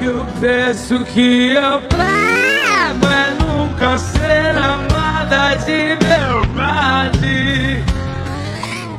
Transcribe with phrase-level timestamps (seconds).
[0.00, 7.84] Eu penso que eu quero é nunca ser amada de verdade.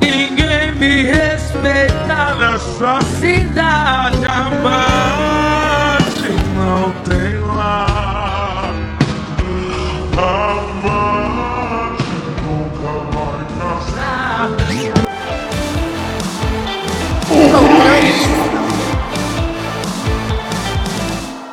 [0.00, 5.13] Ninguém me respeita nessa cidade amante.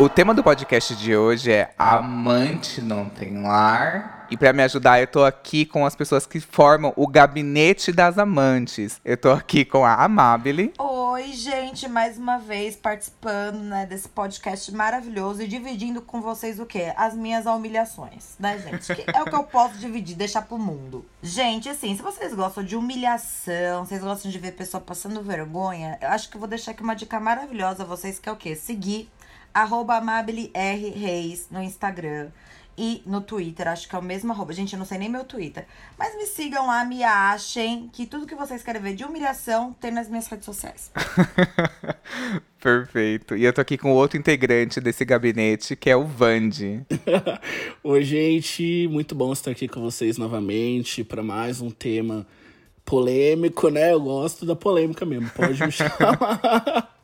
[0.02, 4.26] O tema do podcast de hoje é Amante não tem lar.
[4.32, 8.18] E para me ajudar, eu tô aqui com as pessoas que formam o Gabinete das
[8.18, 9.00] Amantes.
[9.06, 10.74] Eu tô aqui com a Amabile.
[10.80, 16.66] Oi, gente, mais uma vez participando né, desse podcast maravilhoso e dividindo com vocês o
[16.66, 16.92] quê?
[16.98, 18.96] As minhas humilhações, né, gente?
[18.96, 21.06] Que é o que eu posso dividir, deixar pro mundo.
[21.22, 26.08] Gente, assim, se vocês gostam de humilhação, vocês gostam de ver pessoa passando vergonha, eu
[26.08, 28.56] acho que vou deixar aqui uma dica maravilhosa a vocês, que é o quê?
[28.56, 29.08] Seguir
[29.54, 32.30] arroba Amabile R Reis no Instagram
[32.78, 34.54] e no Twitter, acho que é o mesmo arroba.
[34.54, 35.66] Gente, eu não sei nem meu Twitter.
[36.00, 39.92] Mas me sigam lá, me achem, que tudo que vocês querem ver de humilhação tem
[39.92, 40.92] nas minhas redes sociais.
[42.60, 43.36] Perfeito.
[43.36, 46.86] E eu tô aqui com outro integrante desse gabinete, que é o Vandi.
[47.84, 52.26] Oi, gente, muito bom estar aqui com vocês novamente para mais um tema
[52.86, 53.92] polêmico, né?
[53.92, 56.96] Eu gosto da polêmica mesmo, pode me chamar.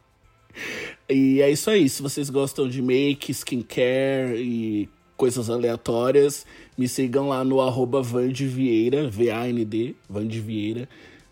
[1.10, 6.46] E é isso aí, se vocês gostam de make, skincare e coisas aleatórias,
[6.78, 10.88] me sigam lá no arroba Vandvieira, V-A-N-D, Vandvieira,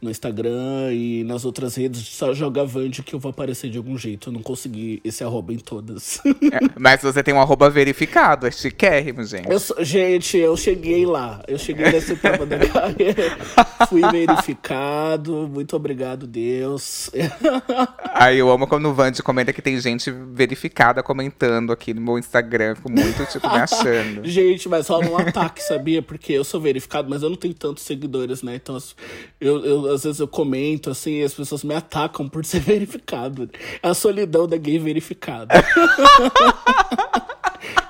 [0.05, 3.97] no Instagram e nas outras redes, só joga Vand que eu vou aparecer de algum
[3.97, 4.29] jeito.
[4.29, 6.19] Eu não consegui esse arroba em todas.
[6.25, 9.49] É, mas você tem um arroba verificado, é chiquérrimo, gente.
[9.49, 11.41] Eu gente, eu cheguei lá.
[11.47, 13.37] Eu cheguei nessa etapa da carreira.
[13.89, 15.47] Fui verificado.
[15.51, 17.09] Muito obrigado, Deus.
[18.13, 22.17] Aí eu amo quando o Vandi comenta que tem gente verificada comentando aqui no meu
[22.19, 22.75] Instagram.
[22.75, 24.25] Fico muito, tipo, me achando.
[24.35, 26.01] Gente, mas rola um ataque, sabia?
[26.01, 28.55] Porque eu sou verificado, mas eu não tenho tantos seguidores, né?
[28.55, 28.77] Então,
[29.39, 33.49] eu, eu- às vezes eu comento assim e as pessoas me atacam por ser verificado.
[33.81, 35.53] É a solidão da gay verificada.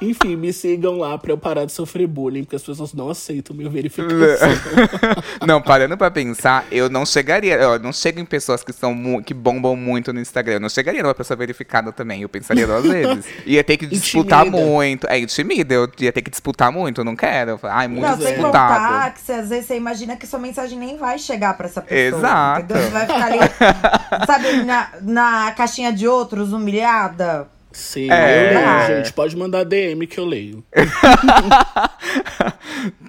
[0.02, 3.56] Enfim, me sigam lá pra eu parar de sofrer bullying, porque as pessoas não aceitam
[3.56, 4.50] minha verificação.
[5.46, 7.56] não, parando pra pensar, eu não chegaria.
[7.56, 10.56] Eu não chego em pessoas que são que bombam muito no Instagram.
[10.56, 12.22] Eu não chegaria numa pessoa verificada também.
[12.22, 13.26] Eu pensaria duas vezes.
[13.46, 14.66] Ia ter que disputar Intimida.
[14.66, 15.08] muito.
[15.08, 15.74] É, intimida.
[15.74, 17.02] Eu ia ter que disputar muito.
[17.02, 17.52] Eu não quero.
[17.52, 18.84] Eu falo, Ai, muito Não, sem disputado.
[18.84, 21.82] contar que você, às vezes você imagina que sua mensagem nem vai chegar pra essa
[21.82, 22.20] pessoa.
[22.20, 22.62] Exato.
[22.62, 22.84] Entendeu?
[22.84, 27.48] Você vai ficar ali, sabe, na, na caixinha de outros, humilhada.
[27.76, 28.54] Sim, É.
[28.54, 29.14] eu leio, gente.
[29.14, 30.64] Pode mandar DM que eu leio.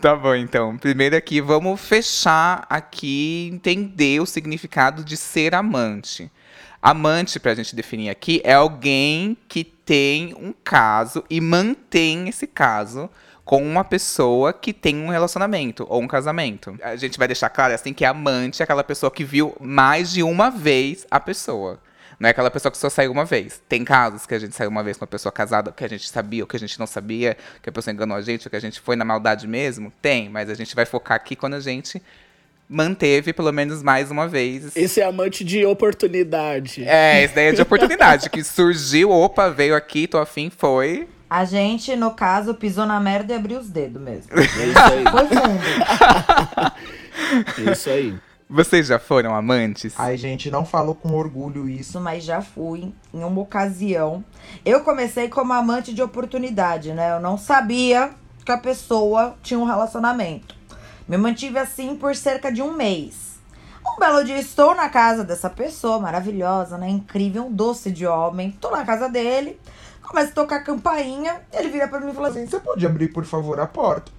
[0.00, 0.76] Tá bom, então.
[0.78, 6.30] Primeiro aqui, vamos fechar aqui, entender o significado de ser amante.
[6.80, 13.10] Amante, pra gente definir aqui, é alguém que tem um caso e mantém esse caso
[13.44, 16.76] com uma pessoa que tem um relacionamento ou um casamento.
[16.82, 20.22] A gente vai deixar claro assim que amante é aquela pessoa que viu mais de
[20.22, 21.78] uma vez a pessoa.
[22.18, 23.62] Não é aquela pessoa que só saiu uma vez.
[23.68, 26.08] Tem casos que a gente saiu uma vez com uma pessoa casada, que a gente
[26.08, 28.56] sabia ou que a gente não sabia, que a pessoa enganou a gente, ou que
[28.56, 29.92] a gente foi na maldade mesmo.
[30.00, 32.02] Tem, mas a gente vai focar aqui quando a gente
[32.68, 34.76] manteve pelo menos mais uma vez.
[34.76, 36.84] Esse é amante de oportunidade.
[36.84, 41.06] É, essa daí é de oportunidade, que surgiu, opa, veio aqui, tô afim, foi.
[41.28, 44.30] A gente, no caso, pisou na merda e abriu os dedos mesmo.
[44.32, 45.04] É isso aí.
[45.10, 46.76] Foi fundo.
[47.66, 48.14] É isso aí.
[48.48, 49.94] Vocês já foram amantes?
[49.98, 52.00] Ai, gente, não falo com orgulho isso.
[52.00, 54.24] Mas já fui em uma ocasião.
[54.64, 57.12] Eu comecei como amante de oportunidade, né?
[57.12, 58.10] Eu não sabia
[58.44, 60.54] que a pessoa tinha um relacionamento.
[61.08, 63.36] Me mantive assim por cerca de um mês.
[63.84, 66.88] Um belo dia estou na casa dessa pessoa maravilhosa, né?
[66.88, 68.52] Incrível, um doce de homem.
[68.60, 69.58] Tô na casa dele,
[70.02, 71.40] começa a tocar a campainha.
[71.52, 74.12] Ele vira pra mim e fala assim: Você pode abrir, por favor, a porta?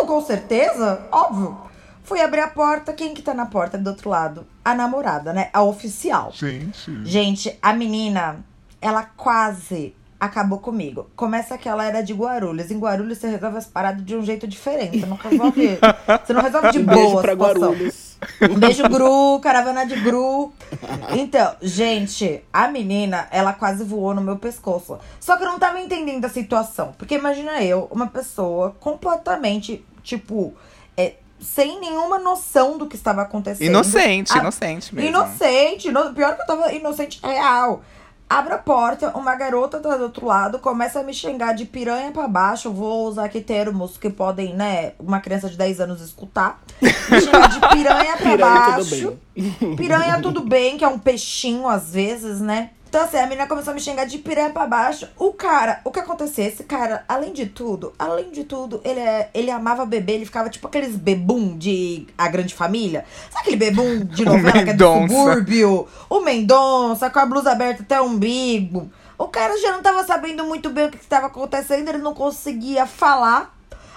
[0.00, 1.56] "Oh, Com certeza, óbvio.
[2.04, 4.46] Fui abrir a porta, quem que tá na porta do outro lado?
[4.64, 5.50] A namorada, né?
[5.52, 6.30] A oficial.
[6.32, 7.04] Gente.
[7.04, 8.44] Gente, a menina,
[8.80, 11.10] ela quase acabou comigo.
[11.16, 12.70] Começa que ela era de Guarulhos.
[12.70, 15.00] Em Guarulhos você resolve as paradas de um jeito diferente.
[15.00, 15.78] Você não resolve.
[16.24, 16.96] Você não resolve de Um boa.
[16.96, 17.60] beijo a pra situação.
[17.62, 18.18] Guarulhos.
[18.42, 20.52] Um beijo, Gru, caravana de Gru.
[21.10, 24.96] Então, gente, a menina, ela quase voou no meu pescoço.
[25.18, 26.94] Só que eu não tava entendendo a situação.
[26.96, 30.54] Porque imagina eu, uma pessoa completamente, tipo,
[30.96, 33.66] é, sem nenhuma noção do que estava acontecendo.
[33.66, 35.10] Inocente, A- inocente mesmo.
[35.10, 37.82] Inocente, ino- pior que eu tava inocente real.
[38.30, 42.10] Abre a porta, uma garota tá do outro lado, começa a me xingar de piranha
[42.12, 42.72] pra baixo.
[42.72, 46.62] Vou usar aqui termos que podem, né, uma criança de 10 anos escutar.
[46.80, 49.18] Me xingar de piranha pra Piranha, tudo baixo.
[49.76, 52.70] Piranha tudo bem, que é um peixinho às vezes, né?
[52.92, 55.08] Então, assim, a menina começou a me xingar de piranha pra baixo.
[55.16, 56.44] O cara, o que aconteceu?
[56.44, 60.50] Esse cara, além de tudo, além de tudo, ele, é, ele amava beber, ele ficava
[60.50, 63.06] tipo aqueles bebum de A Grande Família.
[63.30, 65.88] Sabe aquele bebum de novela que é do subúrbio?
[66.10, 68.92] O Mendonça, com a blusa aberta até o umbigo.
[69.16, 72.84] O cara já não tava sabendo muito bem o que estava acontecendo, ele não conseguia
[72.84, 73.56] falar.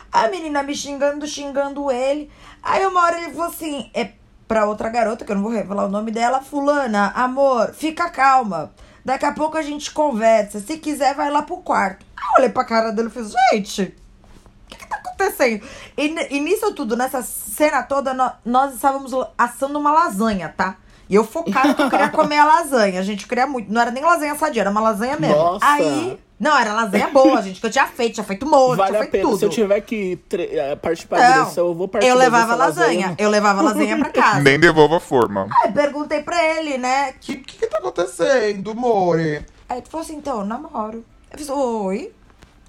[0.09, 2.31] A menina me xingando, xingando ele.
[2.63, 4.13] Aí uma hora ele falou assim, é
[4.47, 8.71] pra outra garota, que eu não vou revelar o nome dela, fulana, amor, fica calma.
[9.03, 10.59] Daqui a pouco a gente conversa.
[10.59, 12.05] Se quiser, vai lá pro quarto.
[12.17, 15.63] Aí eu olhei pra cara dele e fiz, gente, o que, que tá acontecendo?
[15.97, 20.77] E, e nisso tudo, nessa cena toda, nó- nós estávamos assando uma lasanha, tá?
[21.07, 22.99] E eu focada que eu queria comer a lasanha.
[22.99, 23.71] A gente queria muito.
[23.71, 25.35] Não era nem lasanha sadia, era uma lasanha mesmo.
[25.35, 25.63] Nossa!
[25.65, 26.19] Aí.
[26.39, 29.03] Não, era lasanha boa, gente, que eu tinha feito, tinha feito molho, Vale tinha a
[29.03, 29.23] feito pena.
[29.23, 29.37] tudo.
[29.39, 32.53] Se eu tiver que tre- eh, partir pra Não, direção, eu vou partir eu levava
[32.53, 34.41] dessa lasanha, eu levava lasanha pra casa.
[34.41, 35.47] Nem devolva a forma.
[35.63, 37.11] Aí perguntei pra ele, né?
[37.11, 39.45] O que, que que tá acontecendo, More?
[39.69, 41.05] Aí ele falou assim, então, eu namoro.
[41.31, 42.11] Eu fiz, oi?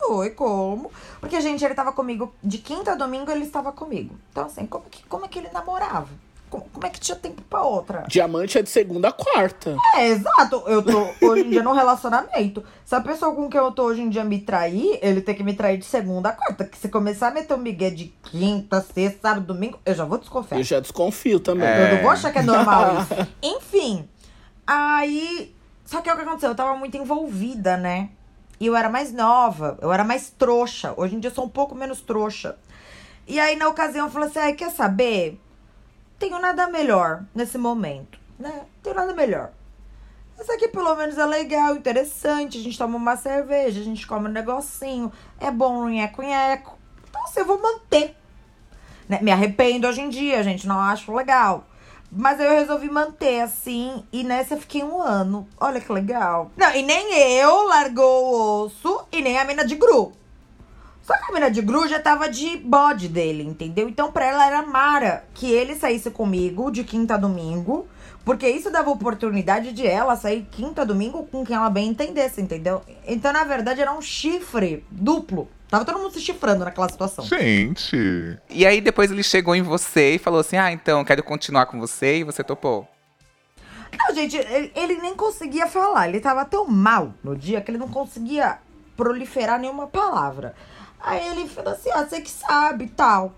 [0.09, 0.93] Oi, como?
[1.21, 4.15] Porque, gente, ele tava comigo de quinta a domingo, ele estava comigo.
[4.31, 6.09] Então, assim, como que, como é que ele namorava?
[6.49, 8.05] Como, é que tinha tempo pra outra?
[8.09, 9.77] Diamante é de segunda a quarta.
[9.97, 10.63] É, exato.
[10.67, 12.63] Eu tô hoje em dia num relacionamento.
[12.85, 15.43] Se a pessoa com quem eu tô hoje em dia me trair, ele tem que
[15.43, 16.65] me trair de segunda a quarta.
[16.65, 20.19] Que se começar a meter um migué de quinta, sexta, sábado, domingo, eu já vou
[20.19, 20.59] desconfiar.
[20.59, 21.67] Eu já desconfio também.
[21.67, 21.91] É.
[21.91, 23.29] Eu não vou achar que é normal isso.
[23.43, 24.09] Enfim.
[24.67, 25.55] Aí.
[25.85, 26.51] Só que é o que aconteceu?
[26.51, 28.11] Eu tava muito envolvida, né?
[28.59, 30.95] E eu era mais nova, eu era mais trouxa.
[30.97, 32.57] Hoje em dia eu sou um pouco menos trouxa.
[33.27, 35.41] E aí, na ocasião, eu falei assim: ai, quer saber?
[36.19, 38.63] Tenho nada melhor nesse momento, né?
[38.83, 39.53] Tenho nada melhor.
[40.39, 42.59] Esse aqui pelo menos é legal, interessante.
[42.59, 45.11] A gente toma uma cerveja, a gente come um negocinho.
[45.41, 46.79] É bom um nheco-nheco.
[47.09, 48.15] Então, assim, eu vou manter.
[49.09, 49.19] Né?
[49.23, 50.67] Me arrependo hoje em dia, gente.
[50.67, 51.67] Não acho legal.
[52.11, 54.05] Mas eu resolvi manter assim.
[54.12, 55.49] E nessa eu fiquei um ano.
[55.59, 56.51] Olha que legal.
[56.57, 60.12] Não, e nem eu largou o osso e nem a mina de Gru.
[61.06, 63.88] Só que a mina de Gru já tava de bode dele, entendeu?
[63.88, 67.87] Então pra ela era mara que ele saísse comigo de quinta a domingo.
[68.25, 72.41] Porque isso dava oportunidade de ela sair quinta a domingo com quem ela bem entendesse,
[72.41, 72.82] entendeu?
[73.06, 75.49] Então, na verdade, era um chifre duplo.
[75.69, 77.25] Tava todo mundo se chifrando naquela situação.
[77.25, 78.37] Gente.
[78.50, 81.79] E aí depois ele chegou em você e falou assim: Ah, então, quero continuar com
[81.79, 82.88] você e você topou.
[83.97, 86.09] Não, gente, ele, ele nem conseguia falar.
[86.09, 88.59] Ele tava tão mal no dia que ele não conseguia
[88.97, 90.52] proliferar nenhuma palavra.
[91.06, 93.32] Aí ele falou assim: ó, você que sabe e tal.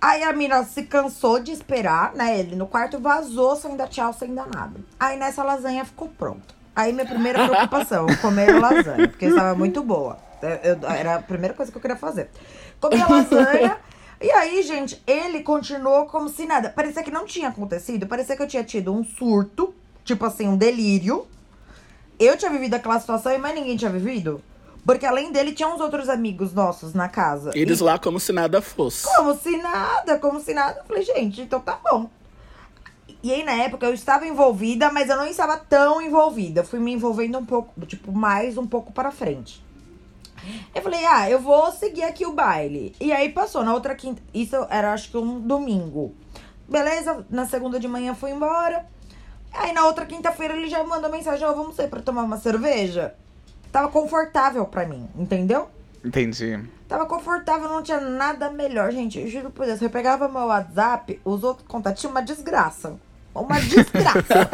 [0.00, 2.38] Aí a mina se cansou de esperar, né?
[2.38, 4.78] Ele no quarto vazou sem dar tchau, sem dar nada.
[4.98, 6.54] Aí nessa lasanha ficou pronta.
[6.76, 10.18] Aí minha primeira preocupação, comer lasanha, porque estava muito boa.
[10.40, 10.48] Eu-
[10.80, 12.30] eu- era a primeira coisa que eu queria fazer.
[12.80, 13.78] Comi a lasanha.
[14.20, 16.68] E aí, gente, ele continuou como se nada.
[16.70, 18.04] Parecia que não tinha acontecido.
[18.08, 19.72] Parecia que eu tinha tido um surto,
[20.04, 21.24] tipo assim, um delírio.
[22.18, 24.42] Eu tinha vivido aquela situação e mais ninguém tinha vivido.
[24.88, 27.50] Porque além dele, tinha uns outros amigos nossos na casa.
[27.54, 29.04] Eles E- lá como se nada fosse.
[29.04, 30.78] como se nada, como se nada.
[30.80, 32.08] Eu falei, gente, então tá bom.
[33.22, 36.62] E aí, na época, eu estava envolvida, mas eu não estava tão envolvida.
[36.62, 39.62] Eu fui me envolvendo um pouco, tipo, mais um pouco para frente.
[40.74, 42.96] Eu falei, ah, eu vou seguir aqui o baile.
[42.98, 44.22] E aí passou, na outra quinta.
[44.32, 46.14] Isso era acho que um domingo.
[46.66, 48.86] Beleza, na segunda de manhã fui embora.
[49.52, 53.14] Aí na outra quinta-feira ele já mandou mensagem: Ó, vamos sair pra tomar uma cerveja?
[53.72, 55.68] Tava confortável pra mim, entendeu?
[56.04, 56.58] Entendi.
[56.88, 59.18] Tava confortável, não tinha nada melhor, gente.
[59.20, 59.80] Eu juro por Deus.
[59.82, 62.94] Eu pegava meu WhatsApp, os outros contatos, tinha uma desgraça.
[63.34, 64.48] Uma desgraça.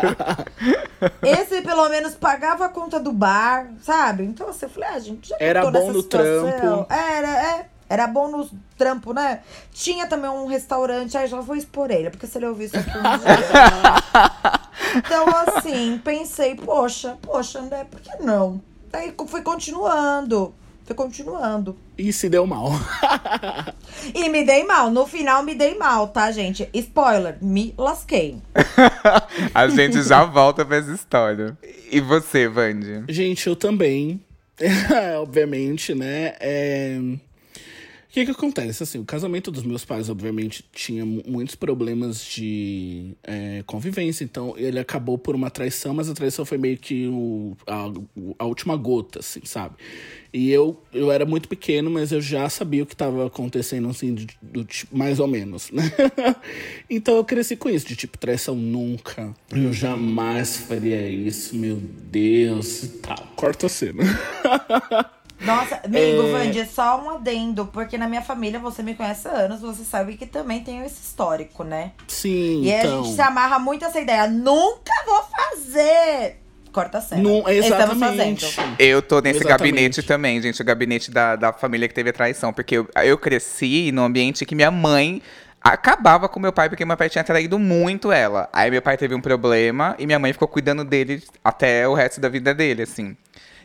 [1.23, 4.25] Esse, pelo menos, pagava a conta do bar, sabe?
[4.25, 6.93] Então, assim, eu falei, ah, gente, já Era bom nessa no situação- trampo.
[6.93, 7.67] Era, é.
[7.89, 9.41] Era bom no trampo, né?
[9.73, 12.91] Tinha também um restaurante, aí já vou expor ele, porque se ele ouvir isso aqui
[12.91, 14.65] um dia.
[14.97, 17.85] Então, assim, pensei, poxa, poxa, né?
[17.91, 18.61] Por que não?
[18.95, 20.55] Daí fui continuando.
[20.85, 21.77] Fui continuando.
[21.99, 22.71] E se deu mal.
[24.15, 24.91] E me dei mal.
[24.91, 26.69] No final, me dei mal, tá, gente?
[26.75, 28.37] Spoiler, me lasquei.
[29.55, 31.57] A gente já volta pra essa história.
[31.91, 33.03] E você, Vandy?
[33.09, 34.21] Gente, eu também.
[35.21, 36.35] obviamente, né?
[36.39, 37.01] É...
[38.15, 38.81] O que que acontece?
[38.85, 44.23] Assim, o casamento dos meus pais, obviamente, tinha mu- muitos problemas de é, convivência.
[44.23, 47.91] Então, ele acabou por uma traição, mas a traição foi meio que o, a,
[48.39, 49.75] a última gota, assim, sabe?
[50.33, 54.15] E eu, eu era muito pequeno, mas eu já sabia o que estava acontecendo, assim,
[54.15, 55.83] de- do, tipo, mais ou menos, né?
[56.89, 59.35] então, eu cresci com isso, de tipo, traição nunca.
[59.51, 62.89] Eu jamais faria isso, meu Deus.
[63.03, 64.05] Tá, corta a cena.
[65.41, 69.61] Nossa, amigo, Vandy, só um adendo, porque na minha família, você me conhece há anos,
[69.61, 71.93] você sabe que também tem esse histórico, né?
[72.09, 73.01] Sim, E aí então.
[73.01, 74.27] a gente se amarra muito essa ideia.
[74.27, 76.41] Nunca vou fazer!
[76.75, 77.23] corta a cena.
[77.23, 78.53] Não, Estamos exatamente.
[78.53, 78.77] fazendo.
[78.81, 79.73] Eu tô nesse Exatamente.
[79.73, 80.61] gabinete também, gente.
[80.61, 82.53] O gabinete da, da família que teve a traição.
[82.53, 85.23] Porque eu, eu cresci num ambiente que minha mãe
[85.63, 88.51] acabava com meu pai, porque meu pai tinha traído muito ela.
[88.53, 92.21] Aí meu pai teve um problema e minha mãe ficou cuidando dele até o resto
[92.21, 93.17] da vida dele, assim.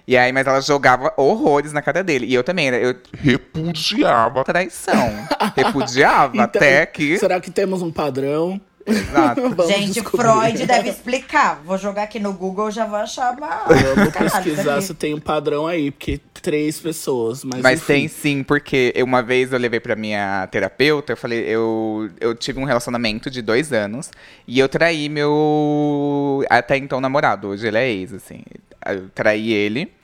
[0.09, 2.25] E aí, mas ela jogava horrores na cara dele.
[2.25, 4.43] E eu também, era- eu Repudiava.
[4.43, 5.07] traição.
[5.55, 7.19] Repudiava Então, até que.
[7.19, 8.59] Será que temos um padrão?
[8.87, 9.39] Exato.
[9.69, 10.27] Gente, descobrir.
[10.27, 11.61] Freud deve explicar.
[11.63, 13.65] Vou jogar aqui no Google, já vou achar uma.
[13.67, 17.85] Vamos isso pesquisar se tem um padrão aí, porque três pessoas, mas, Mas enfim.
[17.93, 22.59] tem sim, porque uma vez eu levei pra minha terapeuta, eu falei, eu, eu tive
[22.59, 24.09] um relacionamento de dois anos
[24.47, 28.41] e eu traí meu até então namorado, hoje ele é ex, assim.
[28.87, 29.98] Eu traí ele.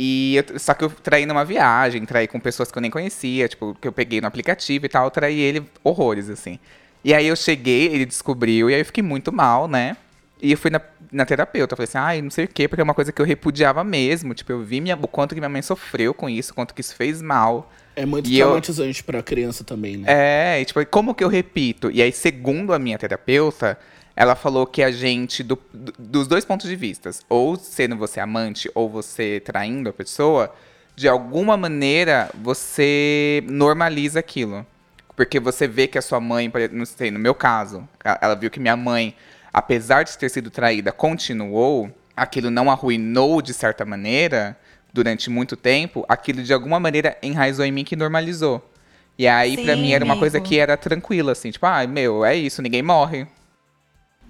[0.00, 3.48] E eu- só que eu traí numa viagem, traí com pessoas que eu nem conhecia,
[3.48, 6.60] tipo, que eu peguei no aplicativo e tal, eu traí ele horrores, assim.
[7.04, 9.96] E aí eu cheguei, ele descobriu, e aí eu fiquei muito mal, né?
[10.40, 12.80] E eu fui na, na terapeuta, eu falei assim, ai, não sei o quê, porque
[12.80, 14.32] é uma coisa que eu repudiava mesmo.
[14.34, 16.80] Tipo, eu vi minha, o quanto que minha mãe sofreu com isso, o quanto que
[16.80, 17.72] isso fez mal.
[17.96, 20.04] É muito E eu- traumatizante pra criança também, né?
[20.06, 21.90] É, e tipo, como que eu repito?
[21.90, 23.76] E aí, segundo a minha terapeuta,
[24.20, 28.18] ela falou que a gente, do- do- dos dois pontos de vista, ou sendo você
[28.18, 30.52] amante, ou você traindo a pessoa,
[30.96, 34.66] de alguma maneira você normaliza aquilo.
[35.14, 37.88] Porque você vê que a sua mãe, não sei, no meu caso,
[38.20, 39.14] ela viu que minha mãe,
[39.52, 44.58] apesar de ter sido traída, continuou, aquilo não arruinou de certa maneira,
[44.92, 48.68] durante muito tempo, aquilo de alguma maneira enraizou em mim que normalizou.
[49.16, 50.48] E aí, pra Sim, mim, era uma coisa amigo.
[50.48, 53.24] que era tranquila, assim, tipo, ah, meu, é isso, ninguém morre.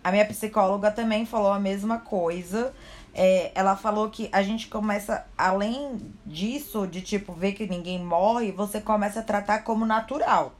[0.08, 2.72] A minha psicóloga também falou a mesma coisa.
[3.14, 8.50] É, ela falou que a gente começa, além disso, de tipo, ver que ninguém morre,
[8.50, 10.54] você começa a tratar como natural.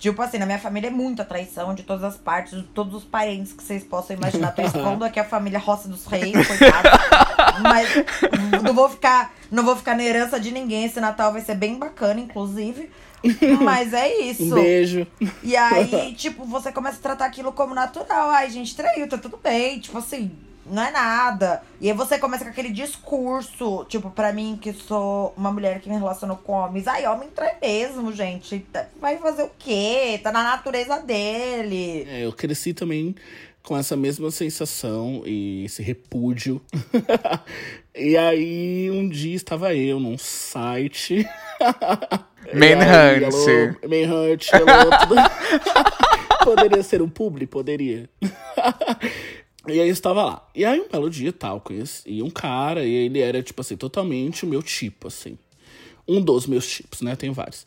[0.00, 3.04] Tipo assim, na minha família é muita traição de todas as partes, de todos os
[3.04, 4.52] parentes que vocês possam imaginar.
[4.52, 6.88] Tô expondo aqui a família Roça dos Reis, coitado.
[7.62, 7.86] Mas
[8.62, 10.86] não vou ficar, não vou ficar na herança de ninguém.
[10.86, 12.90] Esse Natal vai ser bem bacana, inclusive.
[13.60, 14.44] Mas é isso.
[14.44, 15.06] Um beijo.
[15.42, 18.30] E aí, tipo, você começa a tratar aquilo como natural.
[18.30, 19.80] Ai, gente, traiu, tá tudo bem.
[19.80, 20.30] Tipo assim,
[20.70, 21.62] não é nada.
[21.80, 25.88] E aí você começa com aquele discurso, tipo, pra mim, que sou uma mulher que
[25.88, 26.86] me relaciona com homens.
[26.86, 28.60] Ai, homem trai mesmo, gente.
[28.72, 30.20] Tá- Vai fazer o quê?
[30.22, 32.06] Tá na natureza dele.
[32.08, 33.14] É, eu cresci também
[33.62, 36.60] com essa mesma sensação e esse repúdio.
[37.94, 41.26] e aí, um dia estava eu num site.
[42.52, 43.80] Aí, Manhunt.
[43.86, 44.46] Manhunt,
[45.06, 45.14] tudo...
[46.44, 47.46] Poderia ser um publi?
[47.46, 48.08] Poderia.
[49.66, 50.48] E aí eu estava lá.
[50.54, 54.44] E aí um belo dia tal, conheci um cara, e ele era, tipo assim, totalmente
[54.44, 55.38] o meu tipo, assim.
[56.08, 57.14] Um dos meus tipos, né?
[57.14, 57.66] Tem vários.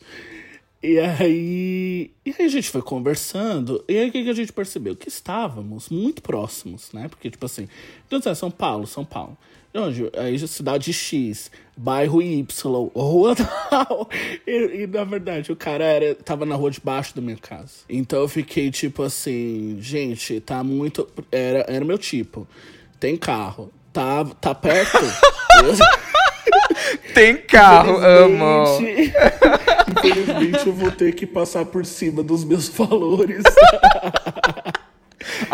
[0.82, 2.10] E aí.
[2.26, 4.94] E aí a gente foi conversando, e aí o que, a gente percebeu?
[4.94, 7.08] Que estávamos muito próximos, né?
[7.08, 7.68] Porque, tipo assim,
[8.06, 9.38] então é São Paulo, São Paulo.
[9.76, 10.08] Onde?
[10.16, 12.46] Aí cidade X, bairro Y,
[12.94, 13.34] rua
[13.70, 14.08] tal.
[14.46, 17.78] E, e, na verdade, o cara era, tava na rua de baixo da minha casa.
[17.88, 21.08] Então eu fiquei tipo assim, gente, tá muito.
[21.32, 22.46] Era, era meu tipo.
[23.00, 23.72] Tem carro.
[23.92, 24.96] Tá, tá perto.
[24.98, 25.74] Eu-
[27.14, 28.64] Tem carro, amo.
[30.04, 33.42] Infelizmente, eu vou ter que passar por cima dos meus valores.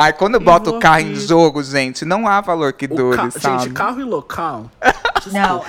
[0.00, 3.16] Ai, quando eu boto vou o carro em jogo, gente, não há valor que dure,
[3.18, 3.64] ca- sabe?
[3.64, 4.70] Gente, carro e local.
[5.30, 5.62] Não.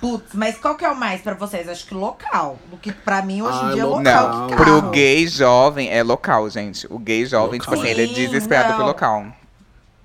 [0.00, 1.68] Putz, mas qual que é o mais pra vocês?
[1.68, 2.56] Acho que local.
[2.70, 4.28] O que pra mim hoje em Ah, dia é local.
[4.28, 4.90] Não, que pro carro.
[4.90, 6.86] gay jovem é local, gente.
[6.88, 7.82] O gay jovem, tipo Local.
[7.84, 8.76] assim, ele é Sim, desesperado não.
[8.76, 9.26] por local.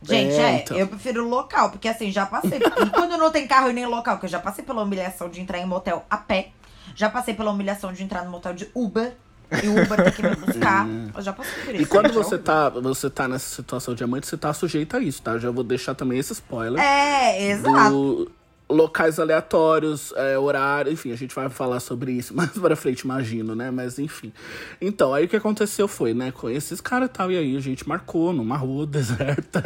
[0.01, 0.77] Gente, É, é, então.
[0.77, 2.57] eu prefiro local, porque assim, já passei.
[2.59, 5.41] e quando não tem carro e nem local, que eu já passei pela humilhação de
[5.41, 6.49] entrar em motel a pé,
[6.95, 9.13] já passei pela humilhação de entrar no motel de Uber,
[9.63, 10.87] e o Uber tem que me buscar.
[11.15, 11.83] eu já passei por isso.
[11.83, 15.21] E quando você tá, você tá nessa situação de amante, você tá sujeito a isso,
[15.21, 15.31] tá?
[15.31, 16.81] Eu já vou deixar também esse spoiler.
[16.81, 17.89] É, exato.
[17.91, 18.31] do
[18.71, 23.55] locais aleatórios, é, horário, enfim, a gente vai falar sobre isso mais pra frente, imagino,
[23.55, 23.71] né?
[23.71, 24.31] Mas enfim.
[24.79, 26.31] Então, aí o que aconteceu foi, né?
[26.31, 29.63] Conheci esse cara e tal, e aí a gente marcou numa rua deserta.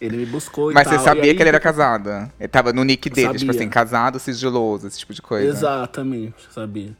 [0.00, 0.98] ele me buscou e Mas tal.
[0.98, 2.08] você sabia aí- que ele era casado?
[2.38, 3.60] Ele tava no nick dele, tipo Sabia.
[3.60, 5.48] assim, casado, sigiloso, esse tipo de coisa.
[5.48, 6.92] Exatamente, sabia.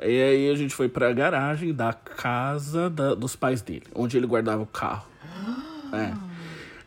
[0.00, 4.26] E aí a gente foi pra garagem da casa da- dos pais dele, onde ele
[4.26, 5.06] guardava o carro.
[5.92, 6.12] É.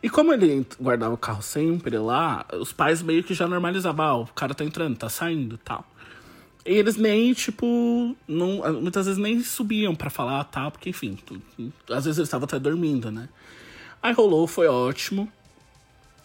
[0.02, 4.16] E como ele guardava o carro sempre lá, os pais meio que já normalizavam, ah,
[4.18, 5.84] o cara tá entrando, tá saindo tal.
[6.64, 11.40] E eles nem, tipo, não, muitas vezes nem subiam pra falar tal, porque enfim, tu-
[11.90, 13.28] às vezes eles estavam até dormindo, né?
[14.02, 15.30] Aí rolou, foi ótimo.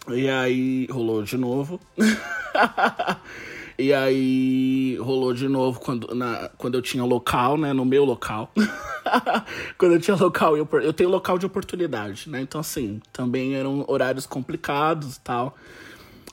[0.08, 1.80] E aí rolou de novo.
[3.78, 7.72] e aí rolou de novo quando, na, quando eu tinha local, né?
[7.72, 8.50] No meu local.
[9.78, 12.40] Quando eu tinha local, eu, eu tenho local de oportunidade, né?
[12.40, 15.56] Então, assim, também eram horários complicados e tal.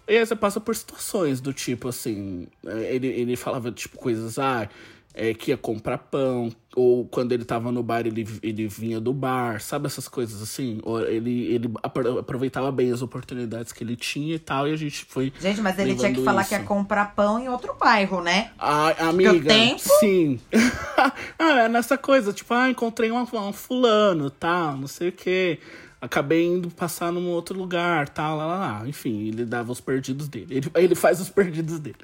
[0.08, 4.40] E aí você passa por situações do tipo, assim, é, ele, ele falava, tipo, coisas,
[4.40, 4.68] ah,
[5.14, 9.14] é, que ia comprar pão, ou quando ele tava no bar, ele, ele vinha do
[9.14, 10.80] bar, sabe essas coisas assim?
[10.84, 14.76] Ou ele, ele apro- aproveitava bem as oportunidades que ele tinha e tal, e a
[14.76, 15.32] gente foi.
[15.40, 16.50] Gente, mas ele tinha que falar isso.
[16.50, 18.52] que ia comprar pão em outro bairro, né?
[18.58, 19.80] Ah, amiga, tempo?
[19.80, 20.40] sim.
[21.38, 25.60] ah, é nessa coisa, tipo, ah, encontrei um, um fulano, tal, não sei o quê.
[26.04, 28.82] Acabei indo passar num outro lugar, tal, lá, lá, lá.
[28.86, 30.48] Enfim, ele dava os perdidos dele.
[30.50, 31.96] Ele, ele faz os perdidos dele.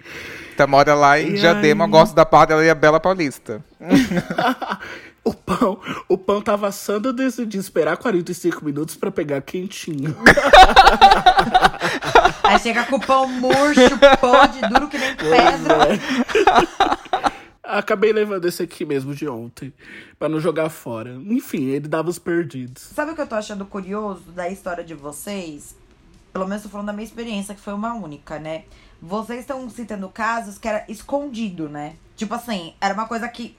[0.55, 1.91] Tá, mora lá em E Diadema, aí?
[1.91, 3.61] gosto da Padre e a Bela Paulista.
[5.21, 10.15] o pão, o pão tava assando, eu decidi esperar 45 minutos pra pegar quentinho.
[12.41, 13.81] Aí chega com o pão murcho,
[14.21, 15.99] podre, duro que nem pedra.
[17.69, 19.71] Acabei levando esse aqui mesmo de ontem,
[20.17, 21.13] pra não jogar fora.
[21.25, 22.81] Enfim, ele dava os perdidos.
[22.81, 25.75] Sabe o que eu tô achando curioso da história de vocês?
[26.33, 28.63] Pelo menos tô falando da minha experiência, que foi uma única, né?
[28.99, 31.95] Vocês estão citando casos que era escondido, né?
[32.15, 33.55] Tipo assim, era uma coisa que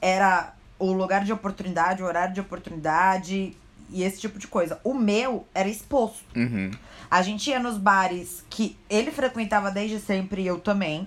[0.00, 3.56] era o lugar de oportunidade, o horário de oportunidade
[3.90, 4.80] e esse tipo de coisa.
[4.82, 6.24] O meu era exposto.
[6.36, 6.70] Uhum.
[7.10, 11.06] A gente ia nos bares que ele frequentava desde sempre e eu também.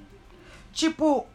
[0.71, 1.25] Tipo,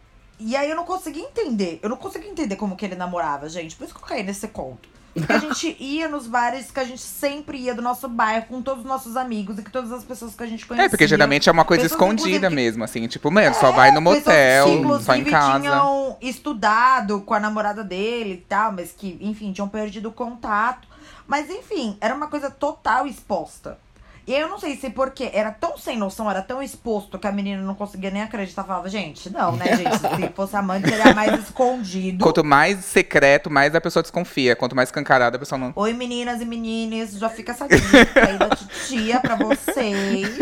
[0.45, 1.79] e aí eu não conseguia entender.
[1.83, 3.77] Eu não conseguia entender como que ele namorava, gente.
[3.77, 4.89] Por isso que eu caí nesse conto.
[5.15, 8.63] Porque a gente ia nos bares que a gente sempre ia do nosso bairro com
[8.63, 10.87] todos os nossos amigos e que todas as pessoas que a gente conhecia.
[10.87, 14.01] É, porque geralmente é uma coisa escondida que- mesmo, assim, tipo, mano, só vai no
[14.01, 14.65] motel,
[14.99, 15.61] que, só em casa.
[15.61, 20.89] tinham estudado com a namorada dele e tal, mas que, enfim, tinham perdido o contato.
[21.27, 23.79] Mas, enfim, era uma coisa total exposta.
[24.27, 27.33] E eu não sei se porque era tão sem noção, era tão exposto que a
[27.33, 28.63] menina não conseguia nem acreditar.
[28.63, 29.99] Falava, gente, não, né, gente?
[29.99, 32.23] Se fosse amante, seria mais escondido.
[32.23, 34.55] Quanto mais secreto, mais a pessoa desconfia.
[34.55, 35.73] Quanto mais escancarada, a pessoa não.
[35.75, 40.39] Oi, meninas e menines, já fica essa dica aí da titia pra vocês.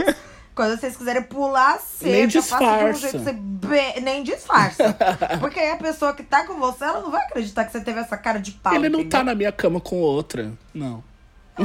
[0.55, 2.93] Quando vocês quiserem pular a Nem faça de um disfarça.
[3.01, 4.95] jeito que você be- nem disfarça.
[5.41, 7.99] Porque aí a pessoa que tá com você, ela não vai acreditar que você teve
[8.01, 8.75] essa cara de pau.
[8.75, 9.19] ele não entendeu?
[9.21, 10.53] tá na minha cama com outra.
[10.75, 11.03] Não.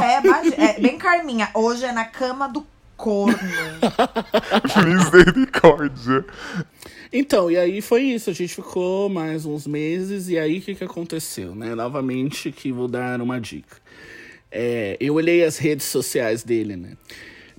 [0.01, 1.49] É, é bem Carminha.
[1.53, 2.65] Hoje é na cama do
[2.97, 3.37] corno.
[4.85, 6.25] Misericórdia.
[7.11, 8.29] Então, e aí foi isso.
[8.29, 10.29] A gente ficou mais uns meses.
[10.29, 11.75] E aí, o que, que aconteceu, né?
[11.75, 13.77] Novamente, que vou dar uma dica.
[14.51, 16.93] É, eu olhei as redes sociais dele, né?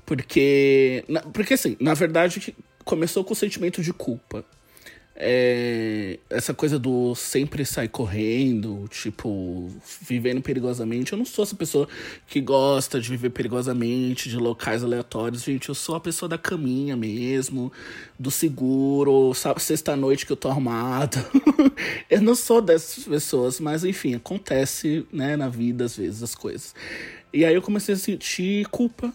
[0.04, 4.44] Porque, na- porque assim, na verdade, começou com o sentimento de culpa.
[5.18, 9.70] É, essa coisa do sempre sair correndo, tipo,
[10.02, 11.12] vivendo perigosamente.
[11.12, 11.88] Eu não sou essa pessoa
[12.26, 15.42] que gosta de viver perigosamente, de locais aleatórios.
[15.42, 17.72] Gente, eu sou a pessoa da caminha mesmo,
[18.18, 21.16] do seguro, sexta-noite que eu tô armado.
[22.10, 26.74] eu não sou dessas pessoas, mas enfim, acontece, né, na vida às vezes as coisas.
[27.32, 29.12] E aí eu comecei a sentir culpa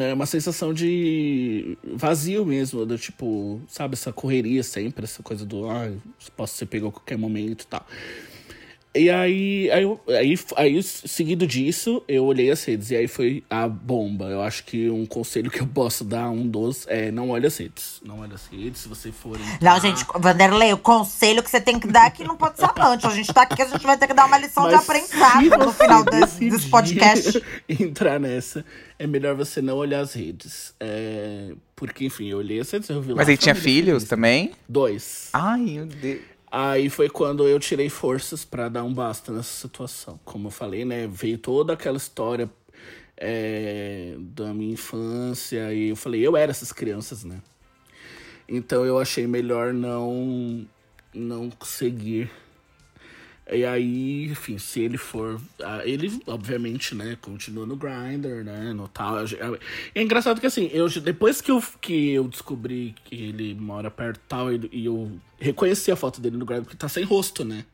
[0.00, 5.68] é uma sensação de vazio mesmo, do tipo, sabe, essa correria sempre, essa coisa do,
[5.68, 5.90] ah,
[6.36, 7.86] posso ser pego a qualquer momento e tal.
[8.94, 13.66] E aí, aí, aí, aí, seguido disso, eu olhei as redes e aí foi a
[13.66, 14.26] bomba.
[14.26, 17.56] Eu acho que um conselho que eu posso dar, um dos, é não olhe as
[17.56, 18.02] redes.
[18.04, 19.38] Não olhe as redes, se você for.
[19.62, 22.66] Não, gente, Vanderlei, o conselho que você tem que dar é que não pode ser
[22.66, 23.06] amante.
[23.06, 25.42] A gente tá aqui, a gente vai ter que dar uma lição de Mas aprendizado
[25.42, 27.42] se no final desse, desse podcast.
[27.66, 28.62] entrar nessa,
[28.98, 30.74] é melhor você não olhar as redes.
[30.78, 33.16] É, porque, enfim, eu olhei as redes, eu vi lá.
[33.16, 34.52] Mas ele tinha filhos também?
[34.68, 35.30] Dois.
[35.32, 36.31] Ai, meu Deus.
[36.54, 40.20] Aí foi quando eu tirei forças pra dar um basta nessa situação.
[40.22, 41.06] Como eu falei, né?
[41.06, 42.50] Veio toda aquela história
[43.16, 45.72] é, da minha infância.
[45.72, 47.40] E eu falei, eu era essas crianças, né?
[48.46, 50.68] Então eu achei melhor não,
[51.14, 52.30] não seguir.
[53.54, 55.40] E aí, enfim, se ele for.
[55.62, 58.72] ah, Ele, obviamente, né, continua no Grindr, né?
[58.72, 59.16] No tal.
[59.94, 64.16] É engraçado que assim, eu, depois que eu, que eu descobri que ele mora perto
[64.16, 67.64] e tal, e, eu reconheci a foto dele no Grindr, porque tá sem rosto, né?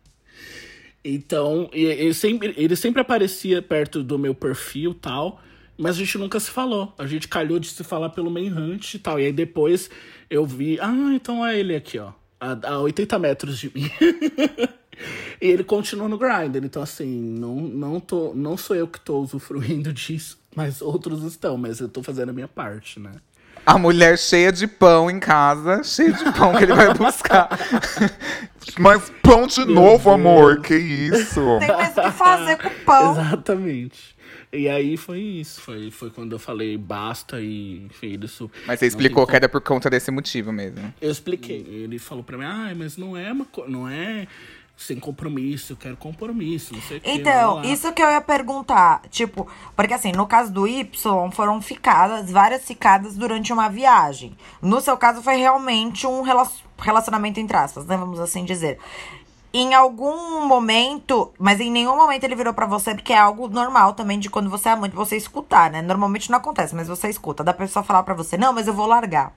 [1.05, 5.41] Então, ele sempre, ele sempre aparecia perto do meu perfil tal,
[5.77, 6.93] mas a gente nunca se falou.
[6.99, 9.21] A gente calhou de se falar pelo Manhunt e tal.
[9.21, 9.89] E aí depois
[10.29, 12.13] eu vi, ah, então é ele aqui, ó.
[12.41, 13.91] A, a 80 metros de mim.
[15.41, 16.65] e ele continua no Grindr.
[16.65, 21.57] Então, assim, não, não, tô, não sou eu que tô usufruindo disso, mas outros estão.
[21.57, 23.13] Mas eu tô fazendo a minha parte, né?
[23.67, 27.49] A mulher cheia de pão em casa, cheia de pão que ele vai buscar.
[28.79, 30.61] Mas pão de novo, amor.
[30.63, 31.41] Que isso?
[31.59, 33.13] Tem mais o que fazer com o pão.
[33.13, 34.17] Exatamente.
[34.53, 35.61] E aí foi isso.
[35.61, 39.61] Foi, foi quando eu falei basta e enfim, su- Mas você explicou que era por
[39.61, 40.93] conta desse motivo mesmo.
[41.01, 41.67] Eu expliquei.
[41.69, 44.27] Ele falou pra mim, ah, mas não é uma não é
[44.79, 47.11] sem compromisso, eu quero compromisso, não sei o que.
[47.11, 49.03] Então, isso que eu ia perguntar.
[49.11, 50.89] Tipo, porque assim, no caso do Y,
[51.33, 54.37] foram ficadas, várias ficadas durante uma viagem.
[54.63, 57.97] No seu caso, foi realmente um rela- relacionamento entre aspas, né?
[57.97, 58.79] Vamos assim dizer.
[59.53, 63.95] Em algum momento, mas em nenhum momento ele virou pra você, porque é algo normal
[63.95, 65.81] também de quando você é amante, você escutar, né?
[65.81, 67.43] Normalmente não acontece, mas você escuta.
[67.43, 69.33] Da pessoa falar pra você, não, mas eu vou largar.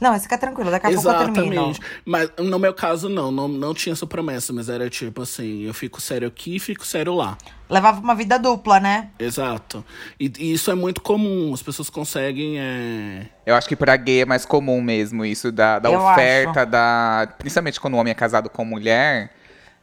[0.00, 1.52] Não, mas fica tranquilo, daqui a pouco eu termino.
[1.52, 1.80] Exatamente.
[2.04, 5.74] Mas no meu caso, não, não, não tinha essa promessa, mas era tipo assim, eu
[5.74, 7.36] fico sério aqui e fico sério lá.
[7.68, 9.10] Levava uma vida dupla, né?
[9.18, 9.84] Exato.
[10.18, 12.58] E, e isso é muito comum, as pessoas conseguem.
[12.58, 13.26] É...
[13.46, 16.70] Eu acho que pra gay é mais comum mesmo isso, da, da Eu oferta, acho.
[16.70, 17.28] da.
[17.38, 19.30] Principalmente quando o homem é casado com mulher.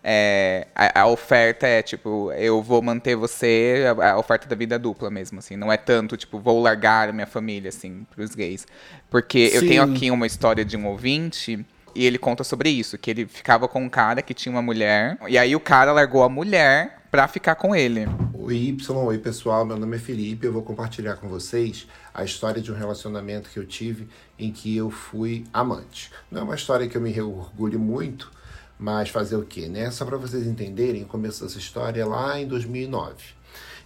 [0.09, 4.79] É, a, a oferta é tipo, eu vou manter você, a, a oferta da vida
[4.79, 5.57] dupla mesmo, assim.
[5.57, 8.65] Não é tanto, tipo, vou largar a minha família, assim, pros gays.
[9.09, 9.67] Porque eu Sim.
[9.67, 11.65] tenho aqui uma história de um ouvinte.
[11.93, 15.17] E ele conta sobre isso, que ele ficava com um cara que tinha uma mulher,
[15.27, 18.05] e aí o cara largou a mulher pra ficar com ele.
[18.35, 20.45] Oi, Y, oi pessoal, meu nome é Felipe.
[20.45, 24.77] Eu vou compartilhar com vocês a história de um relacionamento que eu tive em que
[24.77, 26.11] eu fui amante.
[26.29, 28.31] Não é uma história que eu me orgulho muito,
[28.79, 29.89] mas fazer o quê, né?
[29.91, 33.15] Só para vocês entenderem, o começo dessa história é lá em 2009.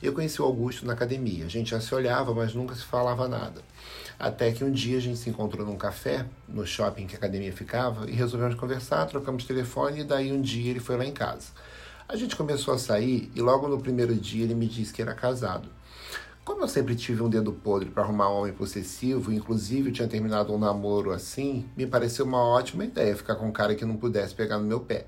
[0.01, 1.45] Eu conheci o Augusto na academia.
[1.45, 3.62] A gente já se olhava, mas nunca se falava nada.
[4.19, 7.54] Até que um dia a gente se encontrou num café, no shopping que a academia
[7.54, 11.49] ficava, e resolvemos conversar, trocamos telefone, e daí um dia ele foi lá em casa.
[12.08, 15.13] A gente começou a sair e logo no primeiro dia ele me disse que era
[15.13, 15.69] casado.
[16.43, 20.51] Como eu sempre tive um dedo podre para arrumar um homem possessivo, inclusive tinha terminado
[20.51, 24.34] um namoro assim, me pareceu uma ótima ideia ficar com um cara que não pudesse
[24.34, 25.06] pegar no meu pé.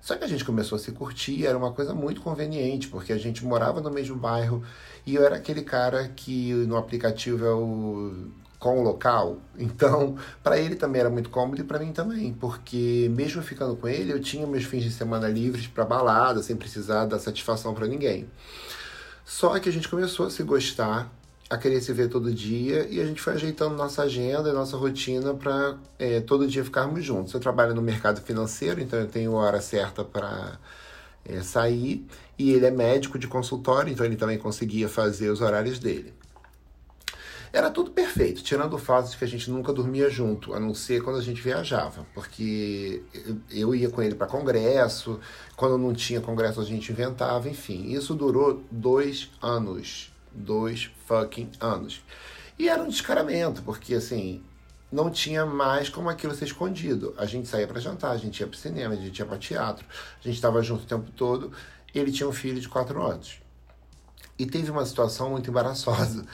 [0.00, 3.18] Só que a gente começou a se curtir, era uma coisa muito conveniente, porque a
[3.18, 4.64] gente morava no mesmo bairro
[5.06, 9.38] e eu era aquele cara que no aplicativo é o com o local.
[9.60, 13.86] Então, para ele também era muito cômodo e para mim também, porque mesmo ficando com
[13.86, 17.86] ele, eu tinha meus fins de semana livres para balada, sem precisar dar satisfação para
[17.86, 18.28] ninguém.
[19.28, 21.12] Só que a gente começou a se gostar,
[21.50, 24.74] a querer se ver todo dia e a gente foi ajeitando nossa agenda e nossa
[24.74, 25.76] rotina para
[26.26, 27.34] todo dia ficarmos juntos.
[27.34, 30.58] Eu trabalho no mercado financeiro, então eu tenho hora certa para
[31.26, 32.06] é, sair
[32.38, 36.14] e ele é médico de consultório, então ele também conseguia fazer os horários dele.
[37.52, 40.74] Era tudo perfeito, tirando o fato de que a gente nunca dormia junto, a não
[40.74, 43.02] ser quando a gente viajava, porque
[43.50, 45.18] eu- ia com ele para congresso,
[45.56, 47.90] quando não tinha congresso a gente inventava, enfim.
[47.92, 50.12] Isso durou dois anos.
[50.32, 52.02] Dois fucking anos.
[52.58, 54.42] E era um descaramento, porque assim,
[54.90, 57.14] não tinha mais como aquilo ser escondido.
[57.16, 59.86] A gente saía para jantar, a gente ia para cinema, a gente ia para teatro,
[59.88, 61.52] a gente estava junto o tempo todo.
[61.94, 63.40] Ele tinha um filho de quatro anos.
[64.38, 66.24] E teve uma situação muito embaraçosa.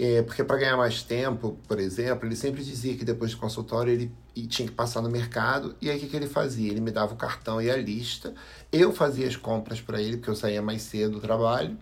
[0.00, 3.92] É, porque para ganhar mais tempo, por exemplo, ele sempre dizia que depois do consultório
[3.92, 4.12] ele
[4.46, 5.74] tinha que passar no mercado.
[5.80, 6.70] E aí o que, que ele fazia?
[6.70, 8.32] Ele me dava o cartão e a lista.
[8.70, 11.76] Eu fazia as compras para ele, porque eu saía mais cedo do trabalho.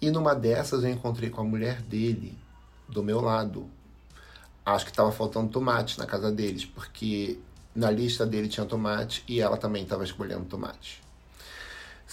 [0.00, 2.34] E numa dessas eu encontrei com a mulher dele,
[2.88, 3.68] do meu lado.
[4.64, 7.38] Acho que estava faltando tomate na casa deles, porque
[7.74, 11.03] na lista dele tinha tomate e ela também estava escolhendo tomate.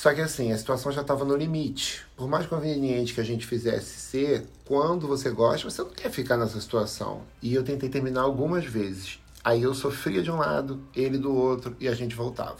[0.01, 2.03] Só que assim, a situação já estava no limite.
[2.17, 6.37] Por mais conveniente que a gente fizesse ser, quando você gosta, você não quer ficar
[6.37, 7.21] nessa situação.
[7.39, 9.19] E eu tentei terminar algumas vezes.
[9.43, 12.57] Aí eu sofria de um lado, ele do outro, e a gente voltava.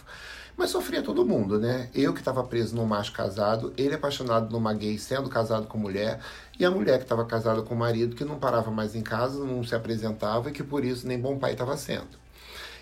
[0.56, 1.89] Mas sofria todo mundo, né?
[1.95, 6.19] Eu que estava preso num macho casado, ele apaixonado numa gay sendo casado com mulher,
[6.60, 9.43] e a mulher que estava casada com o marido que não parava mais em casa,
[9.43, 12.21] não se apresentava e que por isso nem bom pai estava sendo.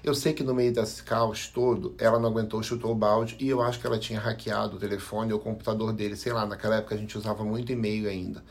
[0.03, 3.49] Eu sei que no meio desse caos todo, ela não aguentou, chutou o balde e
[3.49, 6.77] eu acho que ela tinha hackeado o telefone ou o computador dele, sei lá, naquela
[6.77, 8.43] época a gente usava muito e-mail ainda.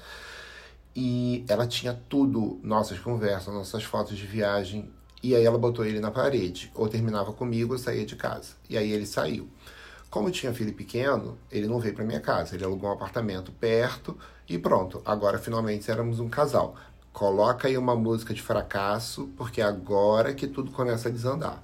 [0.94, 4.90] E ela tinha tudo, nossas conversas, nossas fotos de viagem,
[5.22, 6.70] e aí ela botou ele na parede.
[6.74, 8.54] Ou terminava comigo ou saía de casa.
[8.68, 9.48] E aí ele saiu.
[10.10, 12.54] Como tinha filho pequeno, ele não veio para minha casa.
[12.54, 14.16] Ele alugou um apartamento perto
[14.48, 15.02] e pronto.
[15.04, 16.76] Agora finalmente éramos um casal.
[17.18, 21.60] Coloca aí uma música de fracasso, porque é agora que tudo começa a desandar.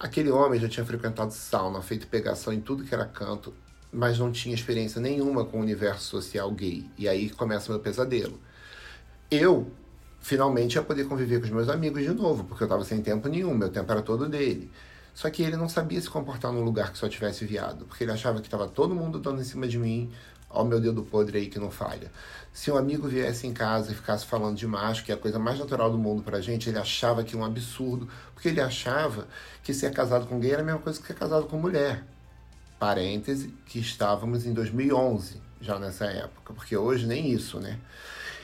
[0.00, 3.54] Aquele homem já tinha frequentado sauna, feito pegação em tudo que era canto,
[3.92, 6.90] mas não tinha experiência nenhuma com o universo social gay.
[6.98, 8.36] E aí começa meu pesadelo.
[9.30, 9.70] Eu
[10.18, 13.28] finalmente ia poder conviver com os meus amigos de novo, porque eu estava sem tempo
[13.28, 14.72] nenhum, meu tempo era todo dele.
[15.14, 18.10] Só que ele não sabia se comportar num lugar que só tivesse viado, porque ele
[18.10, 20.10] achava que estava todo mundo dando em cima de mim,
[20.54, 22.10] ó meu dedo podre aí que não falha.
[22.52, 25.40] Se um amigo viesse em casa e ficasse falando de macho, que é a coisa
[25.40, 29.26] mais natural do mundo pra gente, ele achava que um absurdo, porque ele achava
[29.62, 32.04] que ser casado com gay era a mesma coisa que ser casado com mulher.
[32.78, 37.78] Parêntese, que estávamos em 2011, já nessa época, porque hoje nem isso, né?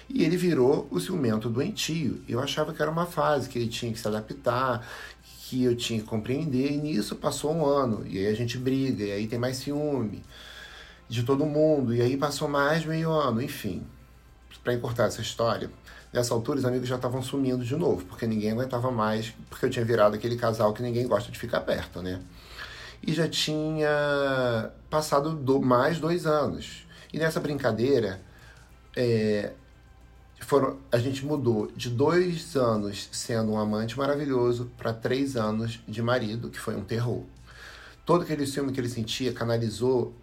[0.08, 2.20] E ele virou o ciumento doentio.
[2.28, 4.84] Eu achava que era uma fase, que ele tinha que se adaptar,
[5.42, 6.72] que eu tinha que compreender.
[6.72, 8.04] E nisso passou um ano.
[8.04, 10.24] E aí a gente briga, e aí tem mais ciúme
[11.10, 11.92] de todo mundo.
[11.92, 13.84] E aí passou mais meio ano, enfim.
[14.62, 15.70] Para encurtar essa história,
[16.12, 19.70] nessa altura os amigos já estavam sumindo de novo, porque ninguém aguentava mais, porque eu
[19.70, 22.20] tinha virado aquele casal que ninguém gosta de ficar perto, né?
[23.02, 26.86] E já tinha passado do, mais dois anos.
[27.12, 28.20] E nessa brincadeira,
[28.94, 29.52] é,
[30.40, 36.02] foram, a gente mudou de dois anos sendo um amante maravilhoso para três anos de
[36.02, 37.24] marido, que foi um terror.
[38.04, 40.14] Todo aquele ciúme que ele sentia canalizou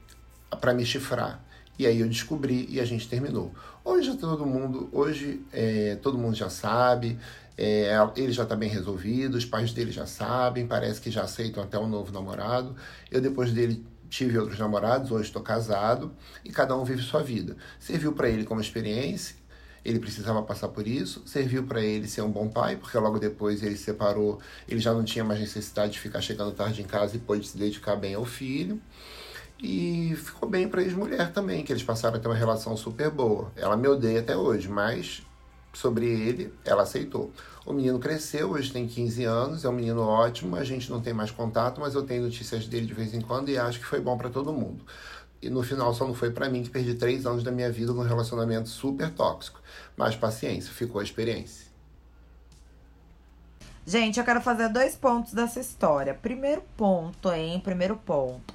[0.55, 1.43] para me chifrar.
[1.79, 3.53] E aí eu descobri e a gente terminou.
[3.83, 7.19] Hoje todo mundo, hoje é, todo mundo já sabe,
[7.57, 11.63] é, ele já está bem resolvido, os pais dele já sabem, parece que já aceitam
[11.63, 12.75] até um novo namorado.
[13.11, 16.11] Eu depois dele tive outros namorados, hoje estou casado
[16.43, 17.55] e cada um vive sua vida.
[17.79, 19.35] Serviu para ele como experiência,
[19.83, 23.63] ele precisava passar por isso, serviu para ele ser um bom pai, porque logo depois
[23.63, 27.15] ele se separou, ele já não tinha mais necessidade de ficar chegando tarde em casa
[27.15, 28.81] e pôde se dedicar bem ao filho.
[29.59, 33.51] E ficou bem para ex-mulher também, que eles passaram a ter uma relação super boa.
[33.55, 35.23] Ela me odeia até hoje, mas
[35.73, 37.31] sobre ele, ela aceitou.
[37.65, 41.13] O menino cresceu, hoje tem 15 anos, é um menino ótimo, a gente não tem
[41.13, 43.99] mais contato, mas eu tenho notícias dele de vez em quando e acho que foi
[43.99, 44.85] bom para todo mundo.
[45.41, 47.93] E no final só não foi para mim que perdi três anos da minha vida
[47.93, 49.61] num relacionamento super tóxico.
[49.95, 51.67] Mas paciência, ficou a experiência.
[53.85, 56.13] Gente, eu quero fazer dois pontos dessa história.
[56.13, 57.61] Primeiro ponto, hein?
[57.63, 58.53] Primeiro ponto.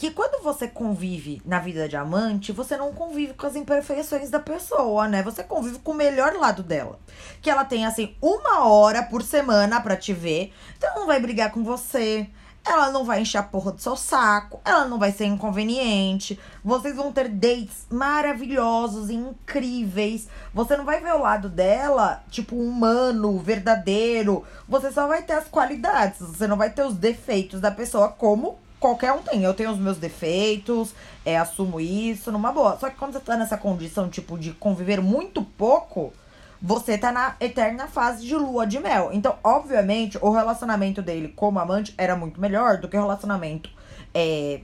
[0.00, 4.40] Que quando você convive na vida de amante, você não convive com as imperfeições da
[4.40, 5.22] pessoa, né?
[5.22, 6.98] Você convive com o melhor lado dela.
[7.42, 10.54] Que ela tem, assim, uma hora por semana para te ver.
[10.74, 12.26] Então, ela não vai brigar com você.
[12.66, 14.58] Ela não vai encher a porra do seu saco.
[14.64, 16.40] Ela não vai ser inconveniente.
[16.64, 20.28] Vocês vão ter dates maravilhosos incríveis.
[20.54, 24.46] Você não vai ver o lado dela, tipo, humano, verdadeiro.
[24.66, 26.20] Você só vai ter as qualidades.
[26.20, 29.44] Você não vai ter os defeitos da pessoa como qualquer um tem.
[29.44, 32.76] Eu tenho os meus defeitos, é, assumo isso numa boa.
[32.78, 36.12] Só que quando você tá nessa condição, tipo, de conviver muito pouco,
[36.60, 39.10] você tá na eterna fase de lua de mel.
[39.12, 43.70] Então, obviamente, o relacionamento dele como amante era muito melhor do que o relacionamento
[44.14, 44.60] é,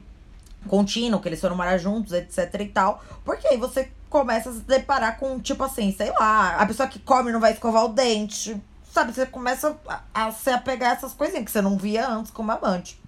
[0.66, 3.04] contínuo, que eles foram morar juntos, etc e tal.
[3.24, 6.98] Porque aí você começa a se deparar com, tipo assim, sei lá, a pessoa que
[6.98, 8.60] come não vai escovar o dente.
[8.90, 12.30] Sabe, você começa a, a se apegar a essas coisinhas que você não via antes
[12.30, 12.98] como amante.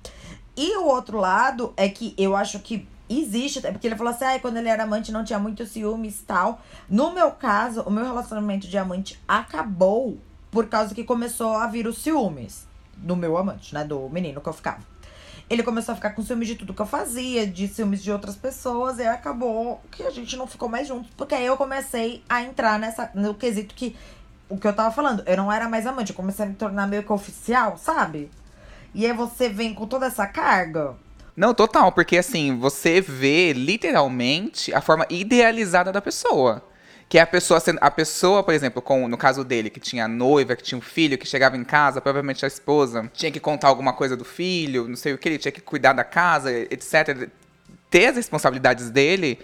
[0.61, 4.41] E o outro lado é que eu acho que existe, porque ele falou assim, ah,
[4.41, 6.61] quando ele era amante não tinha muito ciúmes e tal.
[6.91, 10.19] No meu caso, o meu relacionamento de amante acabou
[10.51, 12.67] por causa que começou a vir os ciúmes
[12.97, 14.81] do meu amante, né, do menino que eu ficava.
[15.49, 18.35] Ele começou a ficar com ciúmes de tudo que eu fazia, de ciúmes de outras
[18.35, 22.43] pessoas, e acabou que a gente não ficou mais juntos, porque aí eu comecei a
[22.43, 23.95] entrar nessa no quesito que
[24.49, 26.89] o que eu tava falando, eu não era mais amante, eu comecei a me tornar
[26.89, 28.29] meio que oficial, sabe?
[28.99, 30.97] E aí você vem com toda essa carga.
[31.37, 36.65] Não, total, porque assim, você vê literalmente a forma idealizada da pessoa.
[37.09, 37.79] Que é a pessoa sendo.
[37.81, 41.17] A pessoa, por exemplo, com, no caso dele, que tinha noiva, que tinha um filho,
[41.17, 44.97] que chegava em casa, provavelmente a esposa tinha que contar alguma coisa do filho, não
[44.97, 47.29] sei o que, ele tinha que cuidar da casa, etc.
[47.89, 49.39] Ter as responsabilidades dele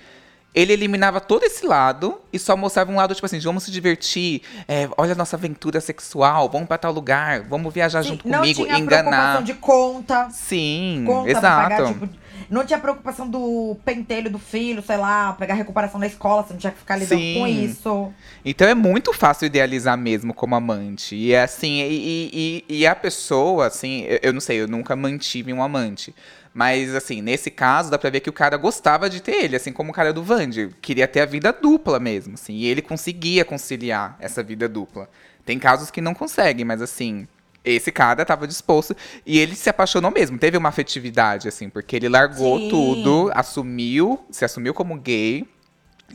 [0.55, 4.43] ele eliminava todo esse lado e só mostrava um lado, tipo assim, vamos se divertir,
[4.69, 8.39] é, olha a nossa aventura sexual, vamos para tal lugar, vamos viajar Sim, junto não
[8.41, 9.11] comigo, tinha enganar.
[9.11, 10.29] preocupação de conta.
[10.31, 11.63] Sim, Conta pra exato.
[11.71, 12.09] pagar, tipo,
[12.51, 16.61] não tinha preocupação do pentelho do filho, sei lá, pegar recuperação da escola, você não
[16.61, 17.35] tinha que ficar lidando Sim.
[17.39, 18.13] com isso.
[18.45, 21.17] Então é muito fácil idealizar mesmo como amante.
[21.17, 24.95] E é assim, e, e, e a pessoa, assim, eu, eu não sei, eu nunca
[24.95, 26.15] mantive um amante.
[26.55, 29.73] Mas, assim, nesse caso, dá pra ver que o cara gostava de ter ele, assim
[29.73, 30.71] como o cara do Vandy.
[30.81, 32.55] Queria ter a vida dupla mesmo, assim.
[32.55, 35.11] E ele conseguia conciliar essa vida dupla.
[35.45, 37.27] Tem casos que não conseguem, mas, assim,
[37.65, 38.97] esse cara tava disposto.
[39.27, 40.39] E ele se apaixonou mesmo.
[40.39, 42.69] Teve uma afetividade, assim, porque ele largou Sim.
[42.69, 45.45] tudo, assumiu, se assumiu como gay.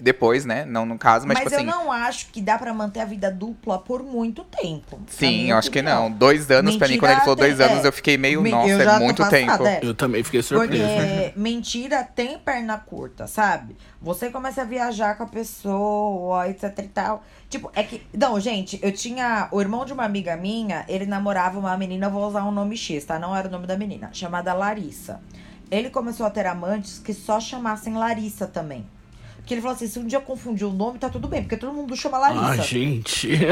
[0.02, 0.64] Depois, né?
[0.66, 1.68] Não no caso, mas, Mas, tipo eu assim.
[1.86, 4.98] não acho que dá pra manter a vida dupla por muito tempo.
[5.08, 6.10] Sim, eu acho que não.
[6.10, 7.88] Dois anos, pra mim, quando ele falou dois tem- anos, é.
[7.88, 9.66] eu fiquei meio, Me- nossa, é muito passada, tempo.
[9.66, 9.80] é.
[9.84, 10.82] Eu também fiquei surpreso.
[10.84, 13.76] Porque mentira tem perna curta, sabe?
[14.02, 17.24] Você começa a viajar com a pessoa, etc e tal.
[17.50, 18.02] Tipo, é que.
[18.18, 19.50] Não, gente, eu tinha.
[19.52, 22.78] O irmão de uma amiga minha, ele namorava uma menina, eu vou usar um nome
[22.78, 23.20] X, tá?
[23.20, 25.20] Não era o nome da menina, chamada Larissa.
[25.70, 28.86] Ele começou a ter amantes que só chamassem Larissa também.
[29.50, 31.58] Porque ele falou assim: se um dia eu confundir o nome, tá tudo bem, porque
[31.58, 32.46] todo mundo chama Larissa.
[32.46, 33.30] Ah, gente.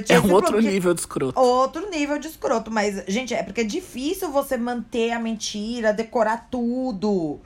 [0.00, 1.38] Então, é um outro problema, nível de escroto.
[1.38, 2.70] Outro nível de escroto.
[2.70, 7.38] Mas, gente, é porque é difícil você manter a mentira, decorar tudo.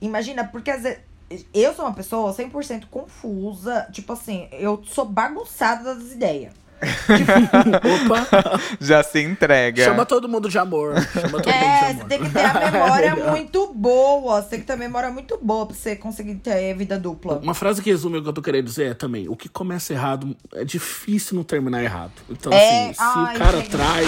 [0.00, 0.98] Imagina, porque às vezes.
[1.54, 3.86] Eu sou uma pessoa 100% confusa.
[3.92, 6.52] Tipo assim, eu sou bagunçada das ideias.
[8.04, 9.84] Opa, Já se entrega.
[9.84, 10.94] chama todo mundo de amor.
[11.12, 12.04] Chama todo mundo de É, você amor.
[12.08, 14.42] tem que ter a memória muito boa.
[14.42, 17.38] Você tem que ter a memória muito boa pra você conseguir ter vida dupla.
[17.42, 19.92] Uma frase que resume o que eu tô querendo dizer é também: o que começa
[19.92, 22.12] errado é difícil não terminar errado.
[22.28, 23.70] Então, É, assim, se ai, o cara gente.
[23.70, 24.06] trai,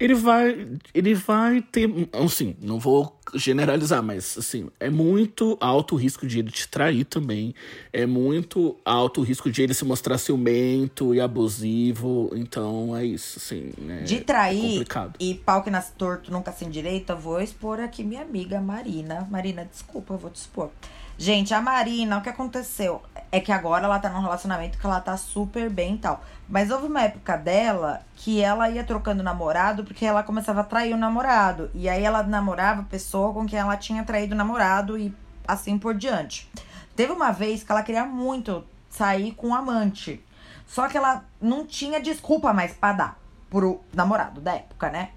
[0.00, 0.66] ele vai.
[0.94, 1.88] Ele vai ter.
[2.24, 7.04] Assim, não vou generalizar, mas assim, é muito alto o risco de ele te trair
[7.04, 7.54] também.
[7.92, 12.30] É muito alto o risco de ele se mostrar ciumento e abusivo.
[12.34, 13.70] Então é isso, assim.
[13.78, 14.02] né?
[14.02, 15.16] De É trair complicado.
[15.20, 19.26] e pau que nasce torto nunca sem direita, vou expor aqui minha amiga Marina.
[19.30, 20.70] Marina, desculpa, eu vou te expor.
[21.18, 23.02] Gente, a Marina, o que aconteceu?
[23.30, 26.24] É que agora ela tá num relacionamento que ela tá super bem e tal.
[26.50, 30.92] Mas houve uma época dela que ela ia trocando namorado porque ela começava a trair
[30.92, 31.70] o namorado.
[31.72, 35.14] E aí ela namorava a pessoa com quem ela tinha traído o namorado e
[35.46, 36.50] assim por diante.
[36.96, 40.20] Teve uma vez que ela queria muito sair com um amante.
[40.66, 45.10] Só que ela não tinha desculpa mais pra dar pro namorado da época, né?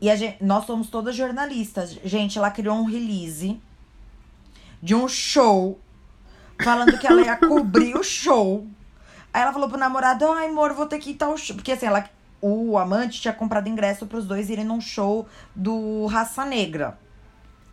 [0.00, 1.98] E gente, nós somos todas jornalistas.
[2.04, 3.60] Gente, ela criou um release
[4.80, 5.80] de um show
[6.62, 8.64] falando que ela ia cobrir o show.
[9.38, 11.54] Aí ela falou pro namorado: ai, amor, vou ter que ir tal show.
[11.54, 12.04] Porque assim, ela,
[12.42, 16.98] o amante tinha comprado ingresso pros dois irem num show do Raça Negra.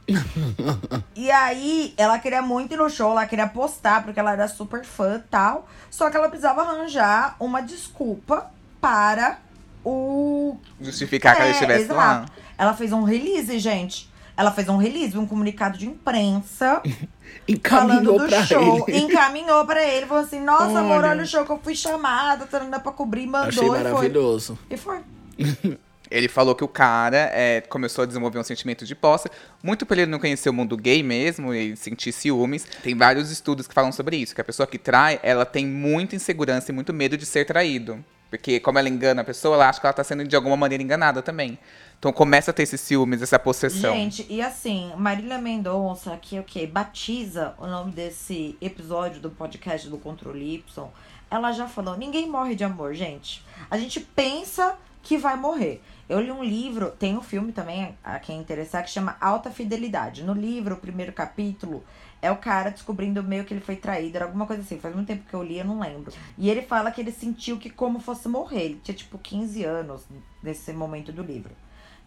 [1.15, 4.85] e aí, ela queria muito ir no show, ela queria postar, porque ela era super
[4.85, 5.67] fã e tal.
[5.89, 9.39] Só que ela precisava arranjar uma desculpa para
[9.83, 12.27] o Justificar que ela é, estivesse lá.
[12.59, 14.07] Ela fez um release, gente.
[14.37, 16.83] Ela fez um release, um comunicado de imprensa
[17.63, 18.85] falando Encaminhou do show.
[18.87, 18.97] ele.
[18.99, 20.05] Encaminhou pra ele.
[20.05, 21.09] Falou assim: Nossa, amor, Olha.
[21.09, 22.45] olha o show que eu fui chamada.
[22.45, 23.83] Tarana pra cobrir, mandou Achei e foi.
[23.83, 24.59] maravilhoso.
[24.69, 24.99] E foi.
[26.11, 29.27] Ele falou que o cara é, começou a desenvolver um sentimento de posse,
[29.63, 32.65] muito por ele não conhecer o mundo gay mesmo e sentir ciúmes.
[32.83, 36.15] Tem vários estudos que falam sobre isso, que a pessoa que trai, ela tem muita
[36.15, 38.05] insegurança e muito medo de ser traído.
[38.29, 40.83] Porque como ela engana a pessoa, ela acha que ela tá sendo de alguma maneira
[40.83, 41.57] enganada também.
[41.99, 43.93] Então começa a ter esses ciúmes, essa possessão.
[43.93, 46.67] Gente, e assim, Marília Mendonça, que o quê?
[46.67, 50.87] Batiza o nome desse episódio do podcast do Controle Y.
[51.29, 53.43] Ela já falou: ninguém morre de amor, gente.
[53.69, 55.81] A gente pensa que vai morrer.
[56.09, 60.23] Eu li um livro, tem um filme também, a quem interessar, que chama Alta Fidelidade.
[60.23, 61.83] No livro, o primeiro capítulo,
[62.21, 64.79] é o cara descobrindo meio que ele foi traído, era alguma coisa assim.
[64.79, 66.11] Faz muito tempo que eu li, eu não lembro.
[66.37, 68.63] E ele fala que ele sentiu que como fosse morrer.
[68.63, 70.03] Ele tinha tipo 15 anos
[70.41, 71.51] nesse momento do livro.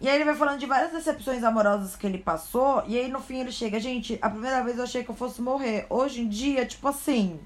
[0.00, 2.82] E aí ele vai falando de várias decepções amorosas que ele passou.
[2.86, 5.42] E aí no fim ele chega, gente, a primeira vez eu achei que eu fosse
[5.42, 5.86] morrer.
[5.90, 7.40] Hoje em dia, tipo assim.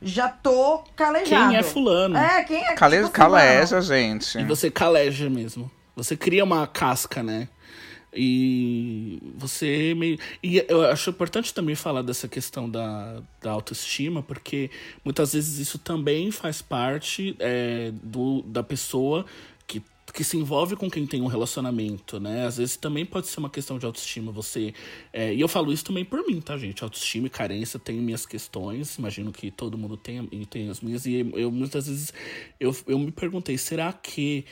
[0.00, 1.50] Já tô calejado.
[1.50, 2.16] Quem é fulano?
[2.16, 4.36] É, quem é Cale tipo caleja, gente.
[4.38, 5.70] E você caleja mesmo.
[5.94, 7.48] Você cria uma casca, né?
[8.14, 10.18] E você meio.
[10.42, 14.70] E eu acho importante também falar dessa questão da, da autoestima, porque
[15.02, 19.24] muitas vezes isso também faz parte é, do, da pessoa
[20.12, 22.46] que, se envolve com quem tem um relacionamento, né?
[22.46, 24.32] Às vezes também pode ser uma questão de autoestima.
[24.32, 24.74] Você.
[25.12, 26.82] é, e eu falo isso também por mim, tá, gente?
[26.82, 28.96] Autoestima e carência tem minhas questões.
[28.96, 31.06] Imagino que todo mundo tem, tem as minhas.
[31.06, 32.12] E eu muitas vezes
[32.58, 34.44] eu, eu me perguntei, será que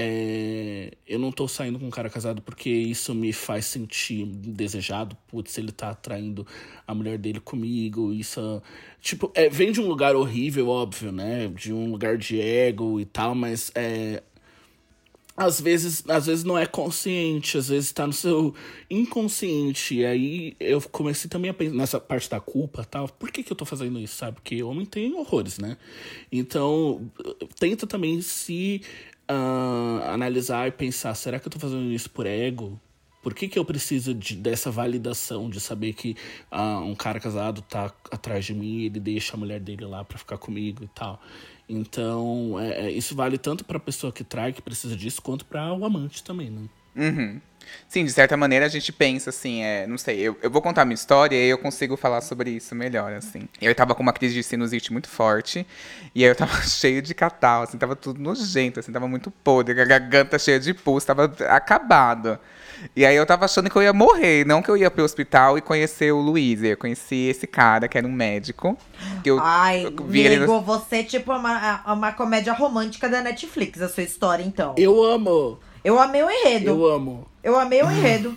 [0.00, 5.16] é, eu não tô saindo com um cara casado porque isso me faz sentir desejado.
[5.26, 6.46] Putz, ele tá traindo
[6.86, 8.12] a mulher dele comigo.
[8.12, 8.62] Isso.
[9.00, 11.48] Tipo, é, vem de um lugar horrível, óbvio, né?
[11.48, 14.22] De um lugar de ego e tal, mas é,
[15.38, 18.52] às vezes, às vezes não é consciente, às vezes tá no seu
[18.90, 19.94] inconsciente.
[19.94, 23.08] E aí eu comecei também a pensar nessa parte da culpa tal.
[23.08, 24.34] Por que, que eu tô fazendo isso, sabe?
[24.34, 25.76] Porque homem tem horrores, né?
[26.32, 27.08] Então,
[27.56, 28.82] tenta também se
[29.28, 32.80] ah, analisar e pensar: será que eu tô fazendo isso por ego?
[33.22, 36.16] Por que, que eu preciso de, dessa validação de saber que
[36.50, 40.18] ah, um cara casado tá atrás de mim, ele deixa a mulher dele lá pra
[40.18, 41.20] ficar comigo e tal?
[41.68, 45.72] Então, é, é, isso vale tanto pra pessoa que trai, que precisa disso, quanto pra
[45.72, 46.62] o amante também, né?
[46.96, 47.40] Uhum.
[47.86, 50.86] Sim, de certa maneira a gente pensa assim, é, não sei, eu, eu vou contar
[50.86, 53.46] minha história e eu consigo falar sobre isso melhor, assim.
[53.60, 55.66] Eu tava com uma crise de sinusite muito forte,
[56.14, 59.84] e eu tava cheio de catarro, assim, tava tudo nojento, assim, tava muito podre, a
[59.84, 62.38] garganta cheia de pus, tava acabado.
[62.94, 65.56] E aí eu tava achando que eu ia morrer, não que eu ia pro hospital
[65.58, 66.62] e conhecer o Luiz.
[66.62, 68.76] Eu conheci esse cara, que era um médico.
[69.22, 73.80] Que eu, Ai, eu vi ele no- você tipo uma, uma comédia romântica da Netflix,
[73.82, 74.74] a sua história, então.
[74.76, 75.58] Eu amo!
[75.84, 76.70] Eu amei o enredo.
[76.70, 77.26] Eu amo.
[77.42, 78.36] Eu amei o enredo.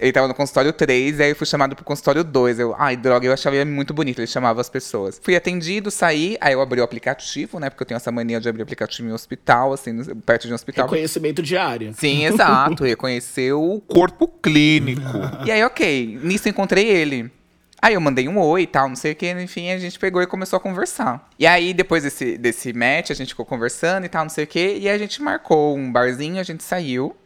[0.00, 2.58] Ele tava no consultório 3, e aí eu fui chamado pro consultório 2.
[2.58, 5.20] Eu, ai, droga, eu achava ele muito bonito, ele chamava as pessoas.
[5.22, 7.68] Fui atendido, saí, aí eu abri o aplicativo, né?
[7.68, 10.86] Porque eu tenho essa mania de abrir aplicativo em hospital, assim, perto de um hospital.
[10.86, 11.92] Reconhecimento diário.
[11.94, 12.82] Sim, exato.
[12.84, 15.02] Reconheceu o corpo clínico.
[15.44, 16.18] e aí, ok.
[16.22, 17.30] Nisso eu encontrei ele.
[17.82, 20.20] Aí eu mandei um oi e tal, não sei o que, enfim, a gente pegou
[20.20, 21.30] e começou a conversar.
[21.38, 24.46] E aí, depois desse, desse match, a gente ficou conversando e tal, não sei o
[24.46, 27.16] que, e a gente marcou um barzinho, a gente saiu.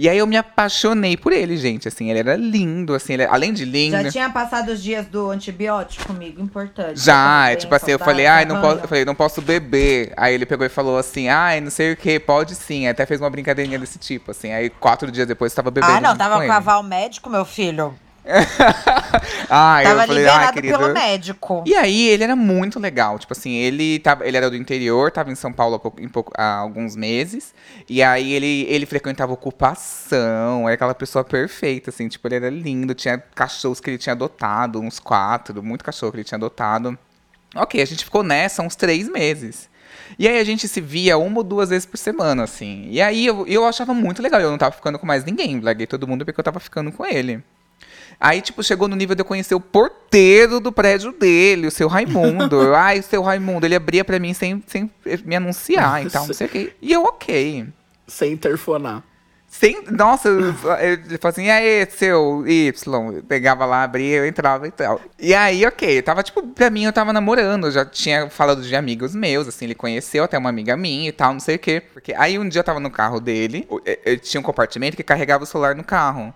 [0.00, 3.52] E aí eu me apaixonei por ele, gente, assim, ele era lindo, assim, ele- além
[3.52, 4.00] de lindo...
[4.00, 7.00] Já tinha passado os dias do antibiótico comigo, importante.
[7.00, 10.12] Já, é, tipo assim, eu falei, ai, não posso, eu falei, não posso beber.
[10.16, 12.86] Aí ele pegou e falou assim, ai, não sei o que, pode sim.
[12.86, 14.52] Até fez uma brincadeirinha desse tipo, assim.
[14.52, 15.92] Aí quatro dias depois tava bebendo.
[15.92, 17.92] Ah, não, tava com com aval médico, meu filho.
[19.50, 20.78] Ai, tava eu falei, liberado querido.
[20.78, 21.64] pelo médico.
[21.66, 23.18] E aí, ele era muito legal.
[23.18, 26.08] Tipo assim, ele, tava, ele era do interior, tava em São Paulo há, pouco- em
[26.08, 27.54] pouco- há alguns meses.
[27.88, 30.64] E aí, ele, ele frequentava ocupação.
[30.68, 32.08] Era aquela pessoa perfeita, assim.
[32.08, 32.94] Tipo, ele era lindo.
[32.94, 35.62] Tinha cachorros que ele tinha adotado, uns quatro.
[35.62, 36.98] Muito cachorro que ele tinha adotado.
[37.54, 39.68] Ok, a gente ficou nessa uns três meses.
[40.18, 42.86] E aí, a gente se via uma ou duas vezes por semana, assim.
[42.90, 44.40] E aí, eu, eu achava muito legal.
[44.40, 45.60] Eu não tava ficando com mais ninguém.
[45.60, 47.42] Larguei todo mundo porque eu tava ficando com ele.
[48.20, 51.86] Aí, tipo, chegou no nível de eu conhecer o porteiro do prédio dele, o seu
[51.86, 52.60] Raimundo.
[52.60, 54.90] Eu, Ai, o seu Raimundo, ele abria pra mim sem, sem
[55.24, 56.72] me anunciar e tal, não sei o quê.
[56.82, 57.66] E eu, ok.
[58.08, 59.04] Sem interfonar.
[59.50, 63.16] Sem, nossa, eu, eu, eu falava assim, e aí, seu Y?
[63.16, 65.00] Eu pegava lá, abria, eu entrava e tal.
[65.18, 68.76] E aí, ok, tava, tipo, pra mim eu tava namorando, eu já tinha falado de
[68.76, 71.82] amigos meus, assim, ele conheceu até uma amiga minha e tal, não sei o quê.
[71.92, 75.02] Porque aí um dia eu tava no carro dele, eh, ele tinha um compartimento que
[75.02, 76.34] carregava o celular no carro.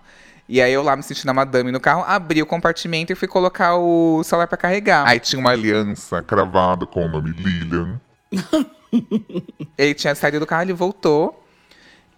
[0.53, 3.27] E aí eu lá me sentindo a madame no carro, abri o compartimento e fui
[3.27, 5.03] colocar o celular pra carregar.
[5.07, 7.99] Aí tinha uma aliança cravada com o nome Lilian.
[9.75, 11.43] Ele tinha saído do carro, ele voltou.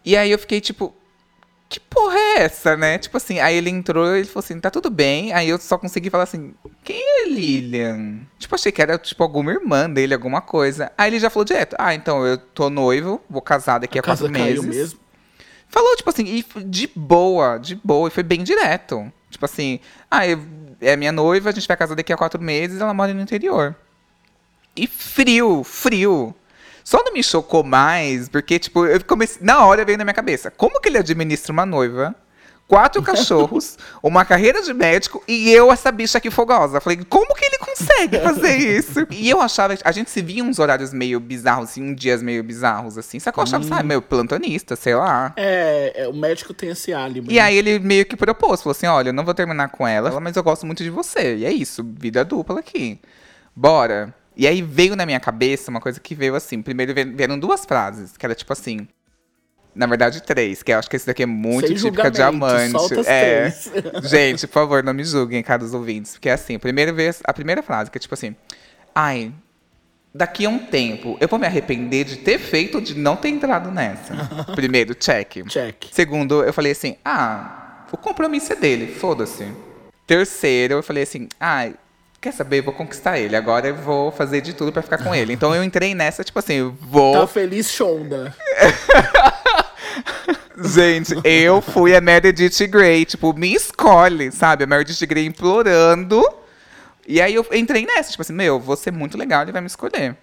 [0.04, 0.94] E aí eu fiquei tipo,
[1.70, 2.98] que porra é essa, né?
[2.98, 5.32] Tipo assim, aí ele entrou e ele falou assim, tá tudo bem.
[5.32, 8.20] Aí eu só consegui falar assim, quem é Lilian?
[8.38, 10.92] Tipo, achei que era tipo alguma irmã dele, alguma coisa.
[10.98, 14.04] Aí ele já falou direto, ah, então eu tô noivo, vou casar daqui a, A
[14.04, 14.80] casa quatro caiu meses.
[14.94, 15.05] mesmo.
[15.70, 19.12] Falou, tipo assim, e de boa, de boa, e foi bem direto.
[19.30, 20.42] Tipo assim, ah, eu-
[20.80, 23.76] é minha noiva, a gente vai casar daqui a quatro meses, ela mora no interior.
[24.76, 26.34] E frio, frio.
[26.84, 29.42] Só não me chocou mais, porque, tipo, eu comecei.
[29.42, 30.52] Na hora veio na minha cabeça.
[30.52, 32.14] Como que ele administra uma noiva?
[32.68, 36.82] Quatro cachorros, uma carreira de médico e eu, essa bicha aqui fogosa.
[36.82, 39.06] Falei, como que ele consegue fazer isso?
[39.16, 42.44] E eu achava, a gente se via uns horários meio bizarros, assim, uns dias meio
[42.44, 43.20] bizarros, assim.
[43.20, 45.34] Só que eu achava, sabe, meio plantonista, sei lá.
[45.38, 47.34] É, é, o médico tem esse álibi.
[47.34, 50.20] E aí ele meio que propôs, falou assim, olha, eu não vou terminar com ela,
[50.20, 51.38] mas eu gosto muito de você.
[51.38, 53.00] E é isso, vida dupla aqui.
[53.56, 54.14] Bora.
[54.36, 56.62] E aí veio na minha cabeça uma coisa que veio assim.
[56.62, 58.88] Primeiro vieram duas frases, que era tipo assim.
[59.76, 62.46] Na verdade, três, que eu acho que esse daqui é muito Sem típica de julgamento,
[62.46, 62.72] amante.
[62.72, 63.54] solta as é.
[64.04, 66.14] Gente, por favor, não me julguem, caros ouvintes.
[66.14, 68.34] Porque é assim, a primeira vez, a primeira frase, que é tipo assim,
[68.94, 69.34] ai,
[70.14, 73.28] daqui a um tempo, eu vou me arrepender de ter feito ou de não ter
[73.28, 74.16] entrado nessa.
[74.56, 75.46] Primeiro, check.
[75.50, 75.88] Check.
[75.92, 79.46] Segundo, eu falei assim, ah, o compromisso é dele, foda-se.
[80.08, 81.70] Terceiro, eu falei assim, ah,
[82.22, 85.34] quer saber, vou conquistar ele, agora eu vou fazer de tudo pra ficar com ele.
[85.34, 87.14] Então eu entrei nessa, tipo assim, vou...
[87.14, 88.34] Tá feliz, Shonda.
[90.64, 94.64] Gente, eu fui a Meredith Grey, tipo, me escolhe, sabe?
[94.64, 96.24] A Meredith Grey implorando.
[97.08, 99.68] E aí eu entrei nessa, tipo assim, meu, vou ser muito legal, ele vai me
[99.68, 100.16] escolher.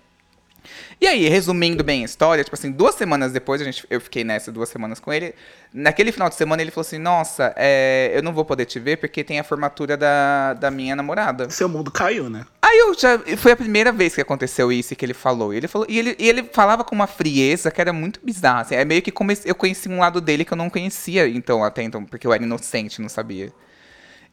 [1.00, 4.22] E aí, resumindo bem a história, tipo assim, duas semanas depois, a gente, eu fiquei
[4.22, 5.34] nessa duas semanas com ele.
[5.72, 8.98] Naquele final de semana, ele falou assim: Nossa, é, eu não vou poder te ver
[8.98, 11.50] porque tem a formatura da, da minha namorada.
[11.50, 12.46] Seu mundo caiu, né?
[12.72, 13.18] Aí eu já.
[13.36, 15.52] Foi a primeira vez que aconteceu isso e que ele falou.
[15.52, 18.62] E ele, falou, e ele, e ele falava com uma frieza que era muito bizarra.
[18.62, 21.62] assim, é meio que comece- eu conheci um lado dele que eu não conhecia então,
[21.62, 23.52] até então, porque eu era inocente, não sabia.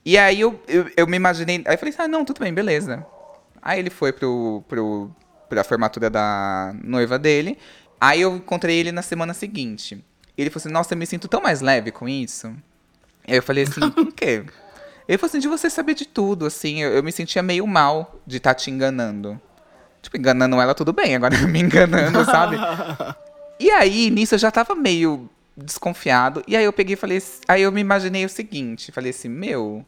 [0.05, 1.61] E aí eu, eu, eu me imaginei.
[1.65, 3.05] Aí eu falei assim, ah, não, tudo bem, beleza.
[3.61, 5.11] Aí ele foi pro, pro,
[5.49, 7.57] pra formatura da noiva dele.
[7.99, 10.01] Aí eu encontrei ele na semana seguinte.
[10.37, 12.47] Ele falou assim, nossa, eu me sinto tão mais leve com isso.
[13.27, 14.45] Aí eu falei assim, o quê?
[15.09, 18.21] Ele falou assim, de você saber de tudo, assim, eu, eu me sentia meio mal
[18.27, 19.41] de estar te enganando.
[20.03, 22.57] Tipo, enganando ela, tudo bem, agora me enganando, sabe?
[23.61, 26.41] E aí, nisso, eu já tava meio desconfiado.
[26.47, 29.85] E aí eu peguei e falei, aí eu me imaginei o seguinte, falei assim, meu,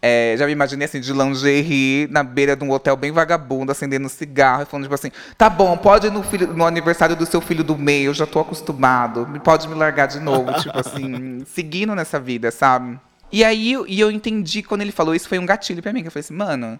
[0.00, 4.08] é, já me imaginei assim, de lingerie, na beira de um hotel bem vagabundo, acendendo
[4.08, 7.42] cigarro, e falando tipo assim, tá bom, pode ir no, filho- no aniversário do seu
[7.42, 11.94] filho do meio, eu já tô acostumado, pode me largar de novo, tipo assim, seguindo
[11.94, 12.98] nessa vida, sabe?
[13.32, 16.02] E aí, eu- e eu entendi, quando ele falou isso, foi um gatilho pra mim,
[16.02, 16.78] que eu falei assim, mano,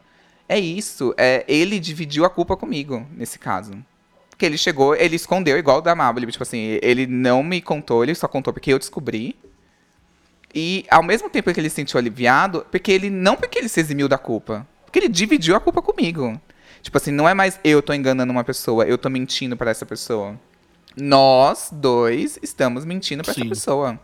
[0.48, 3.72] é isso, é, ele dividiu a culpa comigo, nesse caso.
[4.30, 8.02] Porque ele chegou, ele escondeu igual o da Mabel, tipo assim, ele não me contou,
[8.02, 9.36] ele só contou porque eu descobri.
[10.54, 13.80] E ao mesmo tempo que ele se sentiu aliviado, porque ele não porque ele se
[13.80, 16.40] eximiu da culpa, porque ele dividiu a culpa comigo.
[16.82, 19.86] Tipo assim, não é mais eu tô enganando uma pessoa, eu tô mentindo para essa
[19.86, 20.38] pessoa.
[20.96, 23.98] Nós dois estamos mentindo para essa pessoa.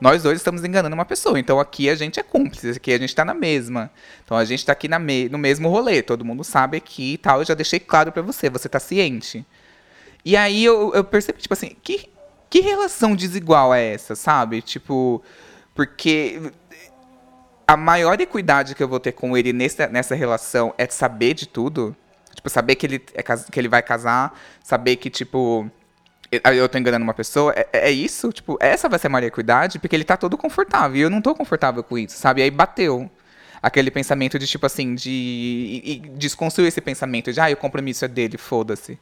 [0.00, 1.38] Nós dois estamos enganando uma pessoa.
[1.38, 3.90] Então aqui a gente é cúmplice, aqui a gente tá na mesma.
[4.24, 6.00] Então a gente tá aqui me- no mesmo rolê.
[6.02, 7.40] Todo mundo sabe aqui e tal.
[7.40, 9.44] Eu já deixei claro pra você, você tá ciente.
[10.24, 12.08] E aí eu, eu percebi, tipo assim, que,
[12.48, 14.62] que relação desigual é essa, sabe?
[14.62, 15.22] Tipo,
[15.74, 16.40] porque
[17.66, 21.46] a maior equidade que eu vou ter com ele nessa, nessa relação é saber de
[21.46, 21.94] tudo.
[22.34, 25.70] Tipo, saber que ele, é, que ele vai casar, saber que, tipo,
[26.30, 27.52] eu- tô enganando uma pessoa.
[27.56, 28.32] É, é isso?
[28.32, 29.78] Tipo, essa vai ser a maior equidade?
[29.78, 30.96] Porque ele tá todo confortável.
[30.96, 32.40] E eu não tô confortável com isso, sabe?
[32.40, 33.10] E aí bateu.
[33.62, 35.10] Aquele pensamento de, tipo assim, de.
[35.10, 38.98] E, e desconstruir esse pensamento de, ah, o compromisso é dele, foda-se.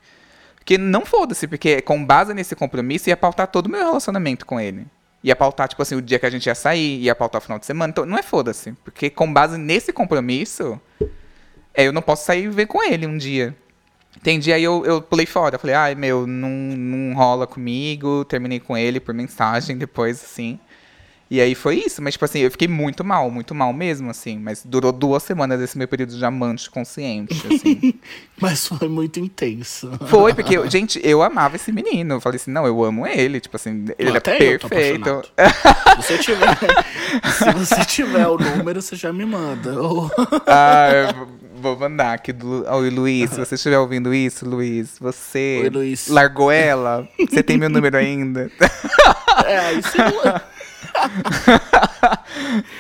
[0.57, 4.59] Porque não foda-se, porque com base nesse compromisso ia pautar todo o meu relacionamento com
[4.61, 4.87] ele.
[5.23, 7.59] Ia pautar, tipo assim, o dia que a gente ia sair, ia pautar o final
[7.59, 7.91] de semana.
[7.91, 8.73] Então, não é foda-se.
[8.85, 10.81] Porque com base nesse compromisso,
[11.75, 13.57] é, eu não posso sair e ver com ele um dia.
[14.21, 15.55] Entendi, aí eu, eu pulei fora.
[15.55, 18.25] Eu falei, ai, meu, não, não rola comigo.
[18.25, 20.59] Terminei com ele por mensagem depois, assim.
[21.31, 22.01] E aí foi isso.
[22.03, 24.39] Mas, tipo assim, eu fiquei muito mal, muito mal mesmo, assim.
[24.39, 27.95] Mas durou duas semanas esse meu período de amante consciente, assim.
[28.41, 29.91] Mas foi muito intenso.
[30.07, 32.15] Foi, porque, eu- gente, eu amava esse menino.
[32.15, 33.41] Eu falei assim, não, eu amo ele.
[33.41, 35.23] Tipo assim, ele Até é perfeito.
[36.01, 36.57] Se você tiver,
[37.33, 39.83] se você tiver o número, você já me manda.
[39.83, 40.11] Ou-
[40.47, 41.29] ah, eu
[41.59, 42.65] vou- mandar aqui do.
[42.69, 46.09] Oi, Luiz, se você estiver ouvindo isso, Luiz, você Oi, Luiz.
[46.09, 47.07] largou ela?
[47.19, 48.51] Você tem meu número ainda?
[49.47, 49.99] É, aí você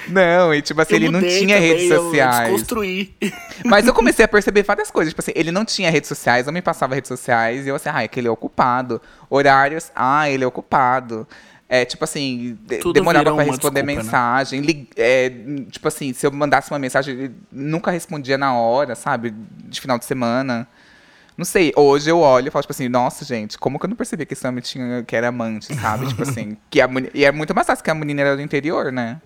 [0.09, 2.39] não- e tipo assim, eu ele não tinha também, redes eu sociais.
[2.41, 3.15] desconstruí.
[3.65, 5.13] Mas eu comecei a perceber várias coisas.
[5.13, 7.67] Tipo assim, ele não tinha redes sociais, não me passava redes sociais.
[7.67, 9.01] E eu assim, ah, é que ele é ocupado.
[9.31, 11.27] Horários, ah, ele é ocupado.
[11.69, 14.03] É, tipo assim, Tudo demorava uma responder desculpa, né?
[14.03, 14.61] mensagem.
[14.63, 15.31] li- é,
[15.71, 19.35] tipo assim, se eu mandasse uma mensagem, ele nunca respondia na hora, sabe?
[19.65, 20.67] De final de semana.
[21.37, 23.97] Não sei, hoje eu olho e falo, tipo assim, nossa, gente, como que eu não
[23.97, 26.07] percebi que esse homem tinha, que era amante, sabe?
[26.09, 28.91] tipo assim, que a, e é muito mais fácil que a menina era do interior,
[28.91, 29.21] né?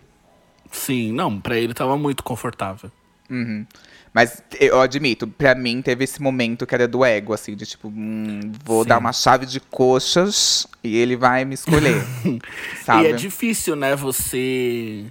[0.70, 2.90] Sim, não, pra ele tava muito confortável.
[3.30, 3.64] Uhum.
[4.12, 7.88] Mas eu admito, pra mim teve esse momento que era do ego, assim, de tipo,
[7.88, 8.88] hum, vou Sim.
[8.88, 12.02] dar uma chave de coxas e ele vai me escolher.
[12.84, 13.04] sabe?
[13.08, 15.06] E é difícil, né, você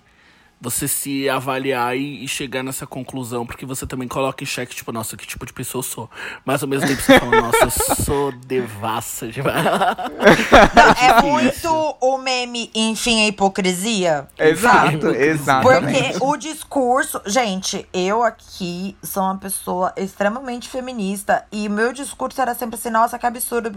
[0.61, 4.91] você se avaliar e, e chegar nessa conclusão, porque você também coloca em xeque, tipo,
[4.91, 6.09] nossa, que tipo de pessoa eu sou.
[6.45, 9.65] Mas ao mesmo tempo você fala, nossa, eu sou devassa demais.
[9.65, 11.71] Não, é difícil.
[11.71, 14.27] muito o meme, enfim, a hipocrisia.
[14.37, 16.13] Exato, Porque exatamente.
[16.13, 17.21] Porque o discurso.
[17.25, 21.45] Gente, eu aqui sou uma pessoa extremamente feminista.
[21.51, 23.71] E o meu discurso era sempre assim: nossa, que absurdo.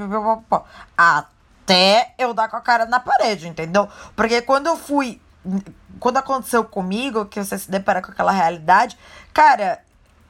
[0.96, 3.88] Até eu dar com a cara na parede, entendeu?
[4.14, 5.20] Porque quando eu fui.
[6.00, 8.98] Quando aconteceu comigo, que você se depara com aquela realidade,
[9.32, 9.80] cara.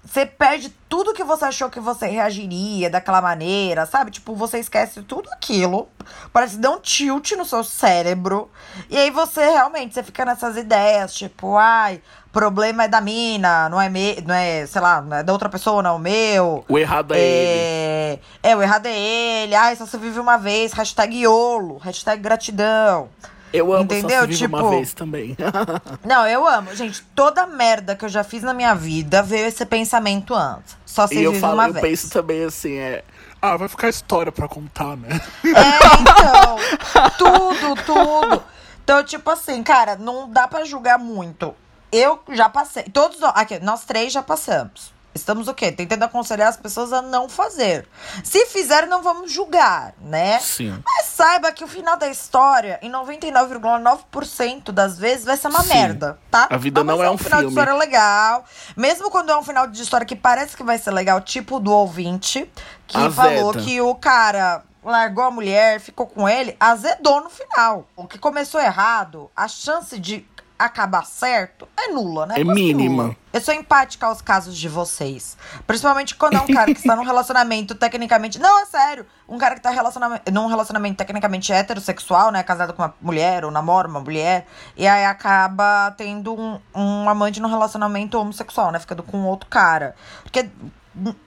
[0.07, 4.11] Você perde tudo que você achou que você reagiria daquela maneira, sabe?
[4.11, 5.89] Tipo, você esquece tudo aquilo.
[6.31, 8.51] Parece que dá um tilt no seu cérebro.
[8.91, 12.03] E aí você realmente, você fica nessas ideias, tipo, ai,
[12.35, 15.49] problema é da mina, não é me, não é, sei lá, não é da outra
[15.49, 16.65] pessoa, não é o meu.
[16.69, 18.21] O errado é, ele.
[18.43, 19.55] É, é, o errado é ele.
[19.55, 20.73] Ai, só você vive uma vez.
[20.73, 21.79] Hashtag YOLO.
[21.79, 23.09] Hashtag gratidão.
[23.57, 24.11] Eu amo entendeu?
[24.21, 25.37] só se vive uma Tipo- vez também.
[26.05, 26.75] Não, eu amo.
[26.75, 30.77] Gente, toda merda que eu já fiz na minha vida veio esse pensamento antes.
[30.85, 31.85] Só se e eu vive falo, uma eu vez.
[31.87, 33.05] penso também assim, é.
[33.41, 35.21] Ah, vai ficar história pra contar, né?
[35.45, 37.11] É, então.
[37.19, 38.43] tudo, tudo.
[38.83, 41.55] Então, tipo assim, cara, não dá pra julgar muito.
[41.93, 42.85] Eu já passei.
[42.85, 43.33] Todos nós.
[43.37, 44.94] Aqui, nós três já passamos.
[45.15, 45.71] Estamos o quê?
[45.71, 47.87] Tentando aconselhar as pessoas a não fazer.
[48.25, 50.41] Se fizer, não vamos julgar, né?
[50.41, 50.83] Sim.
[50.85, 55.69] Mas saiba que o final da história, em 99,9% das vezes, vai ser uma Sim.
[55.69, 56.49] merda, tá?
[56.51, 57.55] A vida Mas não vai é ser um final filme.
[57.55, 58.45] de história legal.
[58.77, 61.73] Mesmo quando é um final de história que parece que vai ser legal, tipo do
[61.73, 62.51] ouvinte,
[62.87, 63.13] que Azeda.
[63.13, 67.89] falou que o cara largou a mulher, ficou com ele, azedou no final.
[67.97, 70.27] O que começou errado, a chance de
[70.59, 72.35] acabar certo é nula, né?
[72.39, 73.03] É mínima.
[73.05, 73.17] nula.
[73.33, 75.37] Eu sou empática aos casos de vocês.
[75.67, 78.39] Principalmente quando é um cara que está num relacionamento tecnicamente.
[78.39, 79.07] Não, é sério.
[79.29, 82.43] Um cara que tá relacionamento, num relacionamento tecnicamente heterossexual, né?
[82.43, 84.47] Casado com uma mulher ou namora uma mulher.
[84.77, 88.79] E aí acaba tendo um, um amante num relacionamento homossexual, né?
[88.79, 89.95] Ficando com outro cara.
[90.23, 90.49] Porque.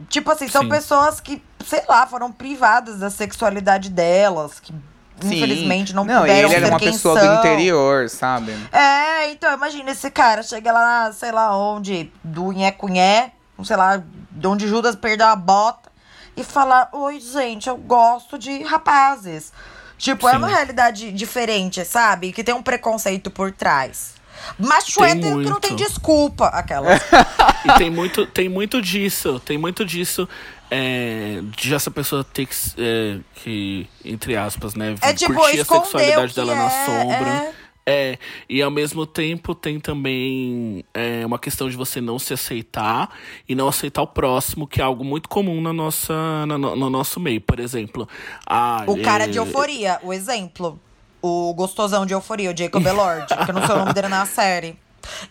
[0.08, 0.70] Tipo assim, são Sim.
[0.70, 4.74] pessoas que, sei lá, foram privadas da sexualidade delas, que
[5.22, 5.36] Sim.
[5.36, 7.34] infelizmente não, Não, puderam ele era ser uma quem pessoa são.
[7.34, 8.52] do interior, sabe?
[8.72, 13.32] É, então, imagina esse cara, chega lá, sei lá onde, do Nhé-Cunhé,
[13.64, 14.02] sei lá,
[14.32, 15.90] de onde Judas perdeu a bota,
[16.36, 19.52] e falar, oi, gente, eu gosto de rapazes.
[19.98, 20.38] Tipo, é Sim.
[20.38, 22.32] uma realidade diferente, sabe?
[22.32, 24.14] Que tem um preconceito por trás.
[24.60, 26.90] Macho Tem hétero que não tem desculpa, aquela.
[27.66, 30.30] E tem muito, tem muito disso, tem muito disso.
[30.70, 34.96] É, de essa pessoa ter que, é, que, entre aspas, né?
[35.02, 37.30] É tipo, curtir a sexualidade dela é, na sombra.
[37.30, 37.68] é.
[37.90, 38.18] É,
[38.50, 43.10] e ao mesmo tempo tem também é, uma questão de você não se aceitar
[43.48, 46.90] e não aceitar o próximo, que é algo muito comum na nossa, na, no, no
[46.90, 47.40] nosso meio.
[47.40, 48.06] Por exemplo,
[48.46, 50.78] a, O cara é, de euforia, o exemplo.
[51.22, 54.26] O gostosão de euforia, o Jacob Elord, que eu não sei o nome dele na
[54.26, 54.78] série.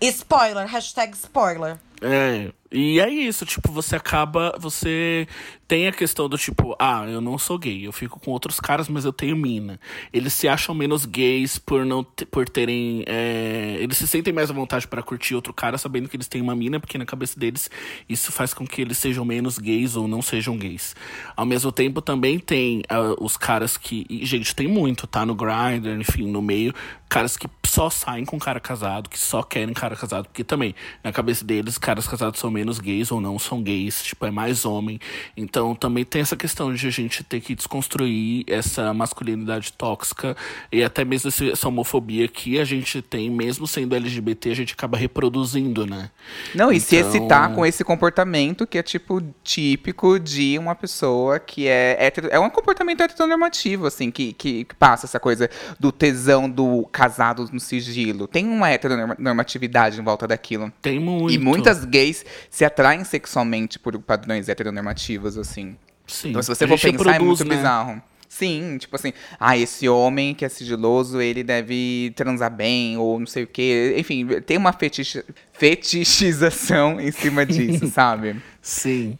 [0.01, 1.77] Spoiler, hashtag spoiler.
[2.01, 4.57] É, e é isso, tipo, você acaba.
[4.59, 5.27] Você
[5.69, 8.89] tem a questão do tipo, ah, eu não sou gay, eu fico com outros caras,
[8.89, 9.81] mas eu tenho mina.
[10.13, 13.05] Eles se acham menos gays por não por terem.
[13.07, 16.41] é, eles se sentem mais à vontade para curtir outro cara, sabendo que eles têm
[16.41, 17.71] uma mina, porque na cabeça deles
[18.09, 20.95] isso faz com que eles sejam menos gays ou não sejam gays.
[21.37, 24.07] Ao mesmo tempo, também tem ah, os caras que.
[24.09, 25.27] e, gente, tem muito, tá?
[25.27, 26.75] No Grindr, enfim, no meio.
[27.09, 31.13] Caras que só saem com cara casado, que só querem cara casado, porque também, na
[31.13, 34.99] cabeça deles, caras casados são menos gays ou não são gays, tipo, é mais homem.
[35.37, 40.35] Então também tem essa questão de a gente ter que desconstruir essa masculinidade tóxica
[40.73, 44.97] e até mesmo essa homofobia que a gente tem, mesmo sendo LGBT, a gente acaba
[44.97, 46.11] reproduzindo, né?
[46.55, 51.39] Não, e se Então- excitar com esse comportamento que é, tipo, típico de uma pessoa
[51.39, 52.29] que é hétero.
[52.31, 57.49] É um comportamento heteronormativo, assim, que, que, que passa essa coisa do tesão do casado
[57.53, 58.27] no sigilo.
[58.27, 60.73] Tem uma heteronormatividade em volta daquilo.
[60.81, 61.33] Tem muito.
[61.35, 65.77] E muitas gays se atraem sexualmente por padrões heteronormativos, assim.
[66.07, 66.31] Sim.
[66.31, 67.57] Então, se você for pensar, é reproduz, muito né?
[67.57, 68.03] bizarro.
[68.29, 73.27] Sim, tipo assim, ah, esse homem que é sigiloso, ele deve transar bem, ou não
[73.27, 73.95] sei o quê.
[73.97, 78.37] Enfim, tem uma fetiche- fetichização em cima disso, sabe?
[78.61, 79.19] Sim.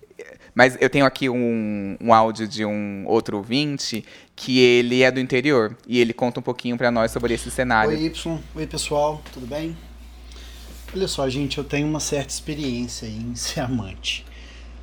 [0.55, 4.05] Mas eu tenho aqui um, um áudio de um outro ouvinte
[4.35, 5.77] que ele é do interior.
[5.87, 7.91] E ele conta um pouquinho pra nós sobre esse cenário.
[7.91, 8.39] Oi, Y.
[8.55, 9.23] Oi, pessoal.
[9.33, 9.77] Tudo bem?
[10.97, 14.25] Olha só, gente, eu tenho uma certa experiência em ser amante.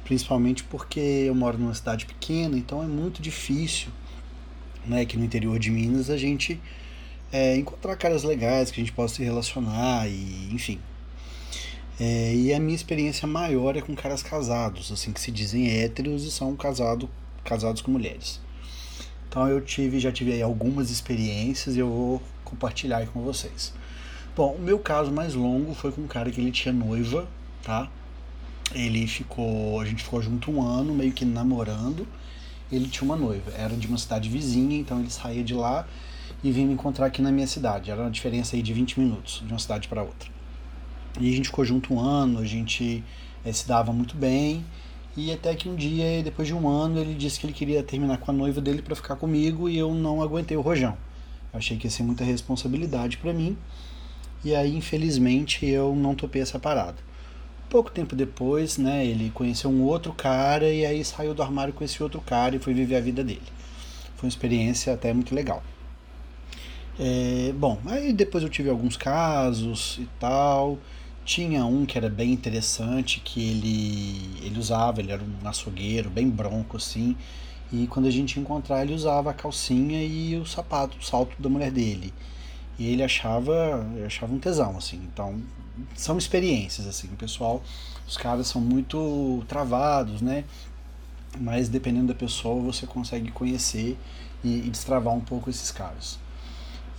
[0.04, 3.88] Principalmente porque eu moro numa cidade pequena, então é muito difícil,
[4.86, 6.62] né, aqui no interior de Minas, a gente
[7.32, 10.80] é, encontrar caras legais que a gente possa se relacionar e, enfim.
[12.00, 16.26] É, e a minha experiência maior é com caras casados, assim, que se dizem héteros
[16.26, 17.10] e são casado,
[17.44, 18.40] casados com mulheres.
[19.28, 23.74] Então eu tive, já tive aí algumas experiências e eu vou compartilhar aí com vocês.
[24.36, 27.28] Bom, o meu caso mais longo foi com um cara que ele tinha noiva,
[27.62, 27.88] tá?
[28.74, 32.08] Ele ficou, a gente ficou junto um ano, meio que namorando.
[32.72, 35.88] Ele tinha uma noiva, era de uma cidade vizinha, então ele saía de lá
[36.44, 37.92] e vinha me encontrar aqui na minha cidade.
[37.92, 40.28] Era uma diferença aí de 20 minutos de uma cidade para outra.
[41.20, 43.04] E a gente ficou junto um ano, a gente
[43.46, 44.66] eh, se dava muito bem.
[45.16, 48.18] E até que um dia, depois de um ano, ele disse que ele queria terminar
[48.18, 50.98] com a noiva dele para ficar comigo e eu não aguentei o rojão.
[51.54, 53.56] Eu achei que ia ser muita responsabilidade para mim.
[54.44, 56.98] E aí, infelizmente, eu não topei essa parada.
[57.70, 61.84] Pouco tempo depois, né, ele conheceu um outro cara e aí saiu do armário com
[61.84, 63.42] esse outro cara e foi viver a vida dele.
[64.16, 65.64] Foi uma experiência até muito legal.
[67.00, 70.78] É, bom, aí depois eu tive alguns casos e tal.
[71.26, 76.30] Tinha um que era bem interessante, que ele, ele usava, ele era um açougueiro, bem
[76.30, 77.16] bronco assim.
[77.72, 81.50] E quando a gente encontrar, ele usava a calcinha e o sapato, o salto da
[81.50, 82.14] mulher dele.
[82.78, 84.98] E ele achava, achava um tesão, assim.
[85.12, 85.42] Então,
[85.96, 87.08] são experiências, assim.
[87.08, 87.62] O pessoal,
[88.08, 90.44] os caras são muito travados, né?
[91.40, 93.98] Mas dependendo da pessoa, você consegue conhecer
[94.44, 96.20] e, e destravar um pouco esses caras.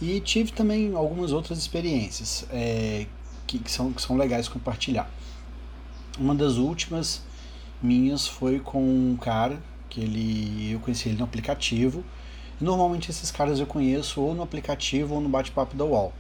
[0.01, 3.07] E tive também algumas outras experiências é,
[3.47, 5.09] que, que, são, que são legais compartilhar.
[6.19, 7.23] Uma das últimas
[7.83, 12.05] minhas foi com um cara que ele eu conheci ele no aplicativo.
[12.61, 16.13] Normalmente esses caras eu conheço ou no aplicativo ou no bate-papo da UOL.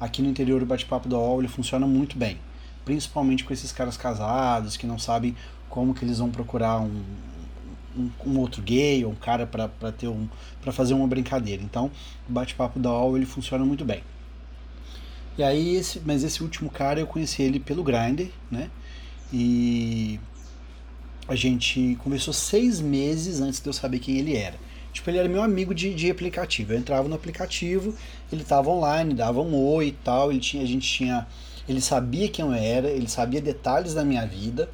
[0.00, 2.38] Aqui no interior o bate-papo da UOL ele funciona muito bem,
[2.84, 5.36] principalmente com esses caras casados que não sabem
[5.68, 7.02] como que eles vão procurar um,
[7.96, 10.28] um, um outro gay ou um cara para ter um
[10.60, 11.62] para fazer uma brincadeira.
[11.62, 11.90] Então,
[12.28, 14.02] o bate-papo da UOL ele funciona muito bem.
[15.36, 18.70] E aí esse, mas esse último cara eu conheci ele pelo Grindr, né?
[19.32, 20.20] E
[21.26, 24.56] a gente conversou seis meses antes de eu saber quem ele era.
[24.94, 26.72] Tipo, ele era meu amigo de, de aplicativo.
[26.72, 27.92] Eu entrava no aplicativo,
[28.32, 30.30] ele estava online, dava um oi e tal.
[30.30, 31.26] Ele tinha, a gente tinha,
[31.68, 34.70] ele sabia quem eu era, ele sabia detalhes da minha vida.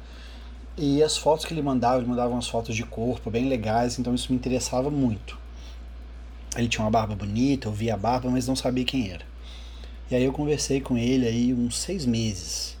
[0.77, 4.13] E as fotos que ele mandava, ele mandava umas fotos de corpo bem legais, então
[4.13, 5.37] isso me interessava muito.
[6.55, 9.25] Ele tinha uma barba bonita, eu via a barba, mas não sabia quem era.
[10.09, 12.77] E aí eu conversei com ele aí uns seis meses.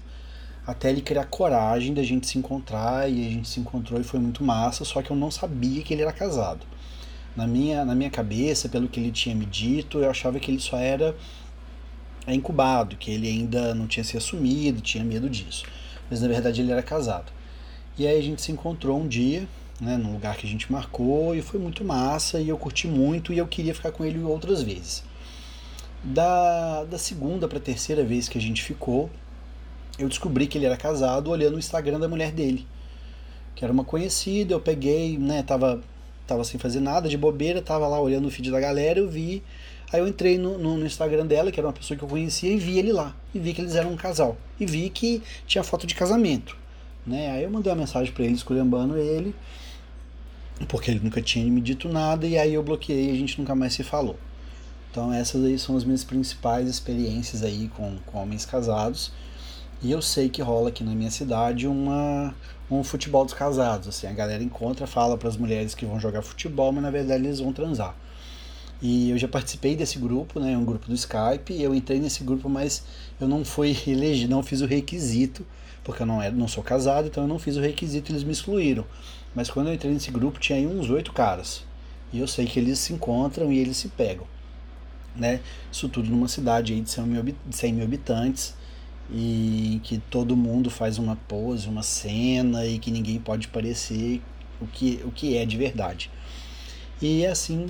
[0.65, 4.19] Até ele criar coragem da gente se encontrar, e a gente se encontrou e foi
[4.19, 6.65] muito massa, só que eu não sabia que ele era casado.
[7.35, 10.59] Na minha, na minha cabeça, pelo que ele tinha me dito, eu achava que ele
[10.59, 11.15] só era
[12.27, 15.65] incubado, que ele ainda não tinha se assumido, tinha medo disso.
[16.09, 17.31] Mas na verdade ele era casado.
[17.97, 19.47] E aí a gente se encontrou um dia,
[19.79, 23.33] né, num lugar que a gente marcou, e foi muito massa, e eu curti muito,
[23.33, 25.03] e eu queria ficar com ele outras vezes.
[26.03, 29.09] Da, da segunda pra terceira vez que a gente ficou,
[29.97, 32.67] eu descobri que ele era casado olhando o Instagram da mulher dele.
[33.55, 35.81] Que era uma conhecida, eu peguei, né, tava,
[36.31, 39.43] tava sem fazer nada, de bobeira, tava lá olhando o feed da galera, eu vi.
[39.91, 42.49] Aí eu entrei no, no, no Instagram dela, que era uma pessoa que eu conhecia,
[42.49, 43.13] e vi ele lá.
[43.35, 44.37] E vi que eles eram um casal.
[44.57, 46.55] E vi que tinha foto de casamento.
[47.05, 47.31] Né?
[47.31, 49.35] Aí eu mandei uma mensagem pra ele, esculhambando ele,
[50.69, 53.53] porque ele nunca tinha me dito nada, e aí eu bloqueei e a gente nunca
[53.53, 54.17] mais se falou.
[54.89, 59.11] Então essas aí são as minhas principais experiências aí com, com homens casados.
[59.81, 62.35] E eu sei que rola aqui na minha cidade uma,
[62.79, 63.87] um futebol dos casados.
[63.87, 67.25] Assim, a galera encontra, fala para as mulheres que vão jogar futebol, mas na verdade
[67.25, 67.95] eles vão transar.
[68.81, 71.61] E eu já participei desse grupo, né, um grupo do Skype.
[71.61, 72.83] Eu entrei nesse grupo, mas
[73.19, 75.45] eu não fui elegido, não fiz o requisito,
[75.83, 78.31] porque eu não, era, não sou casado, então eu não fiz o requisito, eles me
[78.31, 78.85] excluíram.
[79.35, 81.63] Mas quando eu entrei nesse grupo tinha aí uns oito caras.
[82.11, 84.25] E eu sei que eles se encontram e eles se pegam.
[85.15, 85.41] Né?
[85.71, 88.55] Isso tudo numa cidade aí de 100 mil, de 100 mil habitantes
[89.11, 94.21] e que todo mundo faz uma pose, uma cena e que ninguém pode parecer
[94.61, 96.09] o que, o que é de verdade.
[97.01, 97.65] E é assim,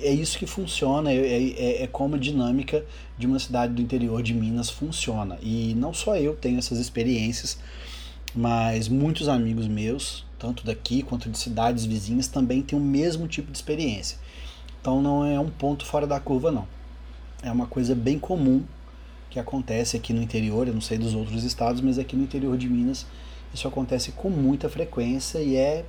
[0.00, 2.84] é isso que funciona, é, é, é, como a dinâmica
[3.16, 5.38] de uma cidade do interior de Minas funciona.
[5.40, 7.58] E não só eu tenho essas experiências,
[8.34, 13.52] mas muitos amigos meus, tanto daqui quanto de cidades vizinhas, também têm o mesmo tipo
[13.52, 14.18] de experiência.
[14.80, 16.66] Então não é um ponto fora da curva, não.
[17.42, 18.64] É uma coisa bem comum
[19.36, 22.56] que acontece aqui no interior, eu não sei dos outros estados, mas aqui no interior
[22.56, 23.06] de Minas
[23.52, 25.84] isso acontece com muita frequência e é,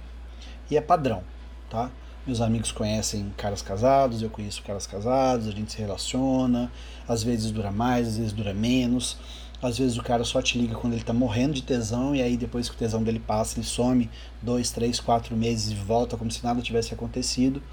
[0.70, 1.24] e é padrão,
[1.70, 1.90] tá?
[2.26, 6.70] Meus amigos conhecem caras casados, eu conheço caras casados, a gente se relaciona,
[7.08, 9.18] às vezes dura mais, às vezes dura menos.
[9.62, 12.38] Às vezes o cara só te liga quando ele tá morrendo de tesão e aí
[12.38, 14.10] depois que o tesão dele passa, ele some
[14.42, 17.64] dois, três, quatro meses e volta como se nada tivesse acontecido.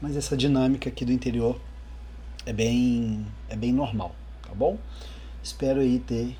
[0.00, 1.60] Mas essa dinâmica aqui do interior
[2.46, 4.14] é bem, é bem normal,
[4.50, 4.76] tá bom?
[5.42, 6.36] Espero aí ter,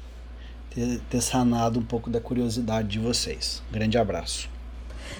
[0.74, 3.62] ter, ter sanado um pouco da curiosidade de vocês.
[3.70, 4.48] grande abraço.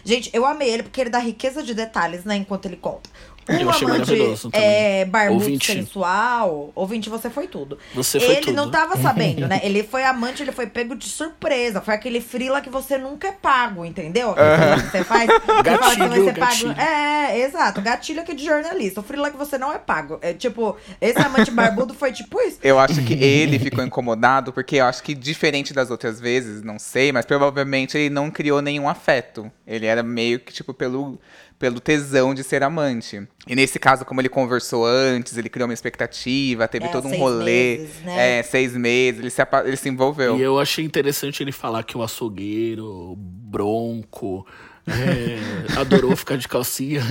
[0.05, 3.09] Gente, eu amei ele porque ele dá riqueza de detalhes, né, enquanto ele conta.
[3.49, 4.13] Eu Um achei amante
[4.53, 5.73] é, barbudo Ouvinte.
[5.73, 6.71] sensual.
[6.75, 7.79] Ouvinte, você foi tudo.
[7.95, 8.55] Você foi ele tudo.
[8.55, 9.61] não tava sabendo, né?
[9.63, 11.81] Ele foi amante, ele foi pego de surpresa.
[11.81, 14.35] Foi aquele frila que você nunca é pago, entendeu?
[14.35, 15.29] Que você faz.
[15.31, 16.81] que você vai ser Gatilho, pago.
[16.81, 17.81] É, exato.
[17.81, 19.01] Gatilho aqui de jornalista.
[19.01, 20.19] O frila que você não é pago.
[20.23, 22.59] É tipo, esse amante barbudo foi tipo isso.
[22.63, 26.79] Eu acho que ele ficou incomodado, porque eu acho que, diferente das outras vezes, não
[26.79, 29.51] sei, mas provavelmente ele não criou nenhum afeto.
[29.67, 31.19] Ele era meio que, tipo, pelo,
[31.61, 33.23] pelo tesão de ser amante.
[33.47, 37.11] E nesse caso, como ele conversou antes, ele criou uma expectativa, teve É, todo um
[37.11, 37.45] seis rolê.
[37.79, 38.39] meses, né?
[38.39, 40.39] É, seis meses, ele se, ele se envolveu.
[40.39, 44.47] E eu achei interessante ele falar que o açougueiro, bronco,
[44.91, 45.39] é,
[45.81, 47.03] adorou ficar de calcinha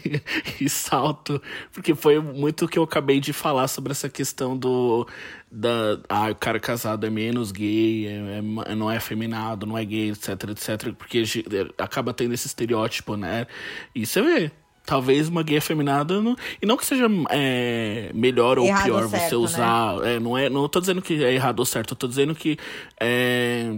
[0.60, 1.40] e salto,
[1.72, 5.06] porque foi muito o que eu acabei de falar sobre essa questão do
[5.50, 8.38] da ah, o cara casado é menos gay, é,
[8.72, 11.44] é não é afeminado, não é gay, etc, etc, porque ge-
[11.78, 13.46] acaba tendo esse estereótipo, né?
[13.94, 14.50] E você vê.
[14.84, 16.22] Talvez uma gay afeminada.
[16.22, 19.44] Não, e não que seja é, melhor ou Errado pior ou você certo, né?
[19.44, 20.06] usar.
[20.06, 22.56] É, não, é, não tô dizendo que é errado ou certo, eu tô dizendo que.
[23.00, 23.74] é,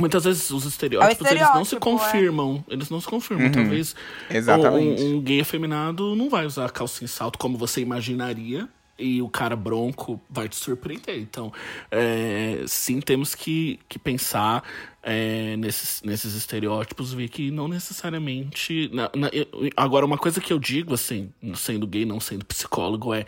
[0.00, 1.78] Muitas vezes os estereótipos, eles não se é.
[1.78, 2.64] confirmam.
[2.68, 3.50] Eles não se confirmam.
[3.52, 3.94] Talvez
[4.28, 5.02] Exatamente.
[5.02, 8.68] Um, um gay afeminado não vai usar calcinha e salto como você imaginaria.
[9.02, 11.18] E o cara bronco vai te surpreender.
[11.18, 11.50] Então,
[11.90, 14.62] é, sim, temos que, que pensar
[15.02, 18.90] é, nesses, nesses estereótipos, ver que não necessariamente.
[18.92, 19.46] na- na- eu-
[19.76, 23.24] agora, uma coisa que eu digo, assim, sendo gay, não sendo psicólogo, é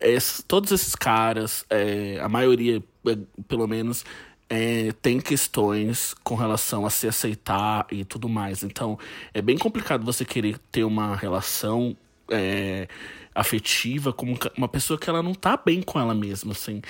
[0.00, 4.04] es- todos esses caras, é, a maioria, é, pelo menos,
[4.50, 8.62] é, tem questões com relação a se aceitar e tudo mais.
[8.62, 8.98] Então,
[9.34, 11.96] é bem complicado você querer ter uma relação
[12.30, 12.88] é,
[13.34, 16.80] afetiva com um uma pessoa que ela não tá bem com ela mesma, assim.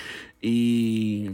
[0.42, 1.32] E.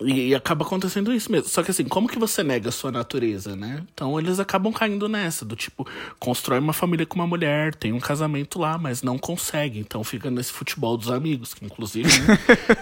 [0.00, 1.48] E, e acaba acontecendo isso mesmo.
[1.48, 3.82] Só que assim, como que você nega a sua natureza, né?
[3.92, 5.84] Então eles acabam caindo nessa, do tipo,
[6.18, 9.80] constrói uma família com uma mulher, tem um casamento lá, mas não consegue.
[9.80, 12.08] Então fica nesse futebol dos amigos, que inclusive.
[12.22, 12.38] né,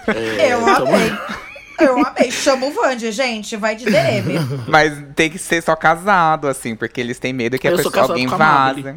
[0.39, 1.09] é, Eu tamo- amei.
[1.79, 2.31] Eu amei.
[2.31, 3.55] Chama o Vandy, gente.
[3.55, 4.33] Vai de DM.
[4.67, 7.91] Mas tem que ser só casado, assim, porque eles têm medo que a Eu sou
[7.91, 8.83] pessoa, alguém a Mabel.
[8.83, 8.95] vaze.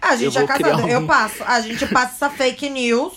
[0.00, 0.82] A gente Eu é casado.
[0.84, 1.42] um- Eu passo.
[1.46, 3.12] A gente passa essa fake news.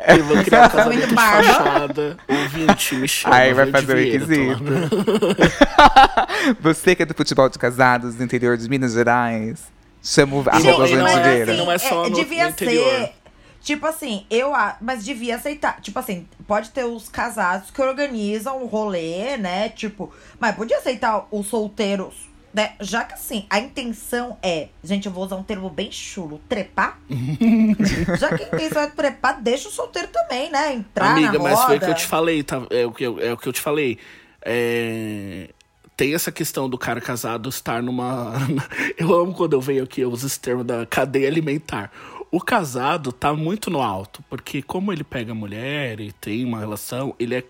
[0.06, 2.16] Eu vou criar um casamento de fachada.
[2.28, 3.36] Ouvinte, me chama.
[3.36, 4.62] Aí vai fazer o requisito.
[6.60, 9.60] Você que é do futebol de casados do interior de Minas Gerais,
[10.02, 12.90] chama o Gente, arroba e não é- não é só no- devia no interior.
[12.90, 13.12] ser.
[13.60, 15.80] Tipo assim, eu mas devia aceitar.
[15.80, 19.68] Tipo assim, pode ter os casados que organizam o rolê, né?
[19.68, 25.12] Tipo, mas podia aceitar os solteiros né, já que assim, a intenção é, gente, eu
[25.12, 26.98] vou usar um termo bem chulo, trepar.
[28.18, 30.74] já que a intenção é trepar, deixa o solteiro também, né?
[30.74, 31.50] Entrar Amiga, na roda.
[31.50, 32.62] mas foi o que eu te falei, tá?
[32.70, 33.98] É o que eu, é o que eu te falei.
[34.42, 35.50] É,
[35.96, 38.32] Tem essa questão do cara casado estar numa.
[38.98, 41.90] Eu amo quando eu venho aqui, eu uso esse termo da cadeia alimentar.
[42.30, 46.60] O casado tá muito no alto, porque como ele pega a mulher e tem uma
[46.60, 47.44] relação, ele é,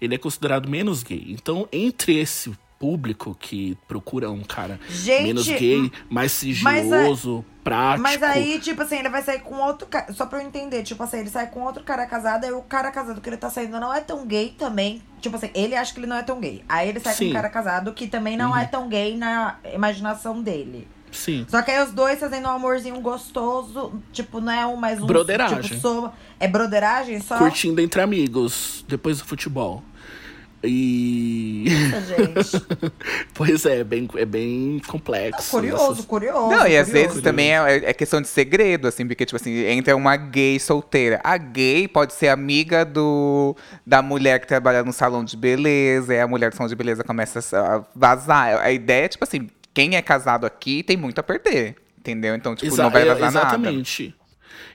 [0.00, 1.24] ele é considerado menos gay.
[1.28, 2.52] Então, entre esse
[2.82, 8.02] público que procura um cara Gente, menos gay, mais sigiloso, prático.
[8.02, 10.12] Mas aí, tipo assim, ele vai sair com outro cara.
[10.12, 12.90] Só pra eu entender, tipo assim, ele sai com outro cara casado, aí o cara
[12.90, 15.00] casado que ele tá saindo não é tão gay também.
[15.20, 16.64] Tipo assim, ele acha que ele não é tão gay.
[16.68, 17.30] Aí ele sai com Sim.
[17.30, 20.88] um cara casado que também não é tão gay na imaginação dele.
[21.12, 21.46] Sim.
[21.48, 25.06] Só que aí os dois fazendo um amorzinho gostoso, tipo, não é um mais um.
[25.06, 25.60] Broderagem.
[25.60, 27.38] Tipo, soma- É broderagem só?
[27.38, 29.82] Curtindo entre amigos, depois do futebol.
[30.64, 31.64] E.
[31.90, 32.66] Nossa, gente.
[33.34, 35.50] pois é, é bem, é bem complexo.
[35.50, 36.50] curioso, essas- curioso.
[36.50, 36.92] Não, e às curioso.
[37.08, 41.20] vezes também é, é questão de segredo, assim, porque, tipo assim, entra uma gay solteira.
[41.24, 46.20] A gay pode ser amiga do, da mulher que trabalha no salão de beleza, e
[46.20, 48.58] a mulher do salão de beleza começa a vazar.
[48.62, 52.34] A ideia é, tipo assim, quem é casado aqui tem muito a perder, entendeu?
[52.34, 53.56] Então, tipo, Exa- não vai vazar nada.
[53.56, 54.14] Exatamente.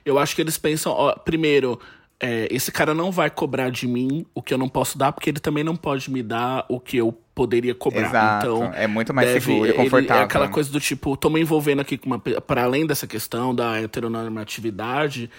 [0.04, 1.78] Eu acho que eles pensam, ó, primeiro,
[2.20, 5.30] é, esse cara não vai cobrar de mim o que eu não posso dar, porque
[5.30, 8.08] ele também não pode me dar o que eu poderia cobrar.
[8.08, 10.22] Exato, Então, é muito mais deve- seguro e confortável.
[10.22, 12.18] É aquela coisa do tipo, tô me envolvendo aqui com uma.
[12.18, 15.30] Para além dessa questão da heteronormatividade,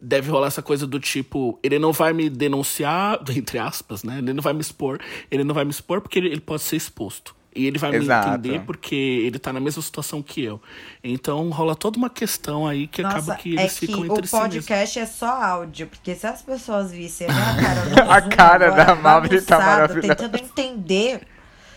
[0.00, 4.18] deve rolar essa coisa do tipo, ele não vai me denunciar, entre aspas, né?
[4.18, 4.98] Ele não vai me expor.
[5.30, 7.34] Ele não vai me expor porque ele, ele pode ser exposto.
[7.56, 8.28] E ele vai Exato.
[8.28, 10.60] me entender porque ele tá na mesma situação que eu.
[11.02, 14.04] Então rola toda uma questão aí que acaba Nossa, que é eles que ficam o
[14.04, 14.50] entre si mesmo.
[14.50, 20.14] podcast é só áudio, porque se as pessoas vissem a cara da Mabri tá maravilhosa.
[20.14, 21.26] Tentando entender.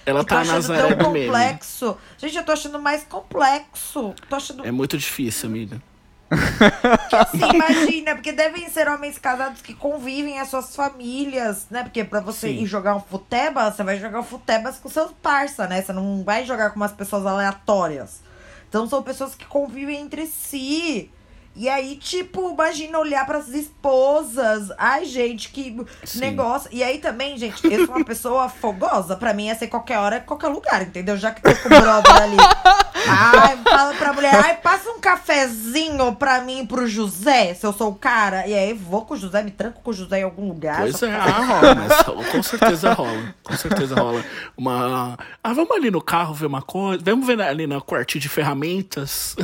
[0.05, 1.97] Ela tá achando Nazaré tão complexo.
[2.17, 4.13] Gente, eu tô achando mais complexo.
[4.27, 5.81] Tô achando É muito difícil, amiga.
[7.09, 11.83] Que assim, imagina, porque devem ser homens casados que convivem as suas famílias, né?
[11.83, 12.63] Porque pra você Sim.
[12.63, 15.81] ir jogar um futeba, você vai jogar um futebas com seus parça, né?
[15.81, 18.21] Você não vai jogar com umas pessoas aleatórias.
[18.67, 21.11] Então são pessoas que convivem entre si.
[21.59, 24.69] E aí, tipo, imagina olhar pras esposas.
[24.77, 26.19] Ai, gente, que Sim.
[26.21, 26.69] negócio.
[26.71, 29.17] E aí também, gente, eu sou uma pessoa fogosa.
[29.17, 31.17] Pra mim é ser qualquer hora, qualquer lugar, entendeu?
[31.17, 32.37] Já que tô com o brother ali.
[33.09, 37.73] Ai, fala pra mulher, ai, passa um cafezinho pra mim e pro José, se eu
[37.73, 38.47] sou o cara.
[38.47, 40.77] E aí vou com o José, me tranco com o José em algum lugar.
[40.79, 42.01] Pois é, ah, rola, mas
[42.31, 43.35] com certeza rola.
[43.43, 44.23] Com certeza rola.
[44.55, 45.17] Uma.
[45.43, 47.03] Ah, vamos ali no carro ver uma coisa.
[47.03, 49.35] Vamos ver ali no quartinho de ferramentas.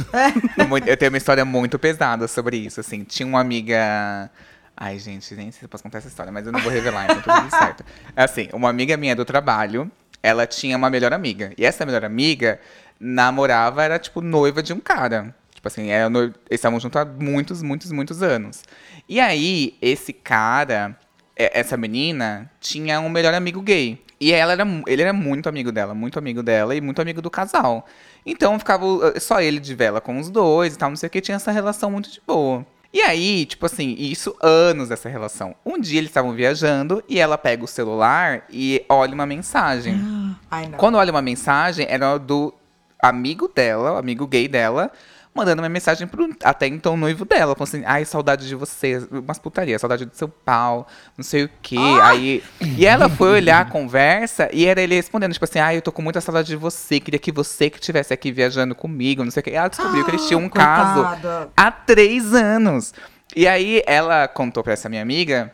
[0.69, 3.03] Muito- eu tenho uma história muito pesada sobre isso, assim.
[3.03, 4.29] Tinha uma amiga.
[4.75, 7.05] Ai, gente, nem sei se eu posso contar essa história, mas eu não vou revelar,
[7.05, 7.85] então tá tudo certo.
[8.13, 9.89] Assim, uma amiga minha do trabalho,
[10.21, 11.53] ela tinha uma melhor amiga.
[11.57, 12.59] E essa melhor amiga
[12.99, 15.33] namorava, era tipo noiva de um cara.
[15.53, 18.63] Tipo assim, era noiva, eles estavam juntos há muitos, muitos, muitos anos.
[19.07, 20.97] E aí, esse cara,
[21.35, 24.01] essa menina, tinha um melhor amigo gay.
[24.19, 27.29] E ela era, ele era muito amigo dela, muito amigo dela e muito amigo do
[27.29, 27.85] casal.
[28.25, 31.09] Então ficava uh, só ele de vela com os dois e tal, não sei o
[31.09, 32.65] que, tinha essa relação muito de boa.
[32.93, 35.53] E aí, tipo assim, isso anos dessa relação.
[35.65, 39.99] Um dia eles estavam viajando e ela pega o celular e olha uma mensagem.
[40.77, 42.53] Quando olha uma mensagem, era do
[42.97, 44.89] amigo dela, o amigo gay dela,
[45.35, 49.37] mandando uma mensagem pro até então noivo dela, falando assim, ai, saudade de você, umas
[49.37, 51.77] putaria, saudade do seu pau, não sei o quê.
[52.01, 55.81] Aí, e ela foi olhar a conversa e era ele respondendo, tipo assim, ai, eu
[55.81, 59.31] tô com muita saudade de você, queria que você que estivesse aqui viajando comigo, não
[59.31, 59.51] sei o quê.
[59.51, 61.49] E ela descobriu que eles tinham um caso Coitada.
[61.55, 62.93] há três anos.
[63.35, 65.51] E aí ela contou pra essa minha amiga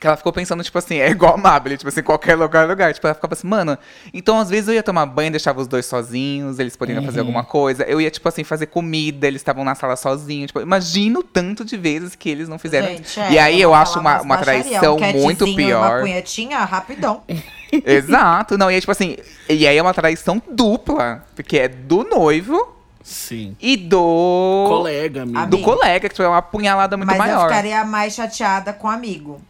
[0.00, 2.92] que ela ficou pensando, tipo assim, é igual a Mabel, tipo assim, qualquer lugar, lugar.
[2.92, 3.78] Tipo, ela ficava assim, mano,
[4.12, 7.26] então às vezes eu ia tomar banho, deixava os dois sozinhos, eles poderiam fazer Uhum.
[7.26, 7.84] alguma coisa.
[7.84, 10.48] Eu ia, tipo assim, fazer comida, eles estavam na sala sozinhos.
[10.48, 12.88] Tipo, imagina o tanto de vezes que eles não fizeram.
[12.88, 16.00] Gente, é, e aí eu acho uma, uma traição um muito e Uma pior.
[16.00, 17.22] punhetinha, rapidão.
[17.72, 19.16] Exato, não, e aí, tipo assim,
[19.48, 23.56] e aí é uma traição dupla, porque é do noivo Sim.
[23.60, 24.64] e do.
[24.68, 25.38] Colega, amigo.
[25.46, 25.62] Do Amigo.
[25.62, 27.48] colega, que tipo, é uma punhalada muito Mas eu maior.
[27.48, 29.40] ficaria mais chateada com o amigo.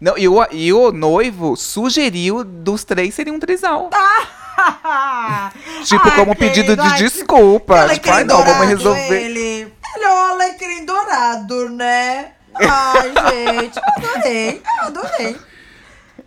[0.00, 3.90] Não, e, o, e o noivo sugeriu dos três seria um trisal.
[5.84, 7.88] Tipo, Ai, como pedido querido, de ai, desculpa.
[7.90, 9.22] que Tipo, ai, não, vamos resolver.
[9.22, 9.40] Ele.
[9.40, 12.32] ele é um alecrim dourado, né?
[12.54, 13.12] Ai,
[13.62, 15.36] gente, adorei, adorei.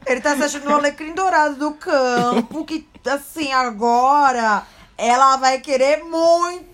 [0.06, 4.64] Ele tá se achando um alecrim dourado do campo, que, assim, agora
[4.98, 6.71] ela vai querer muito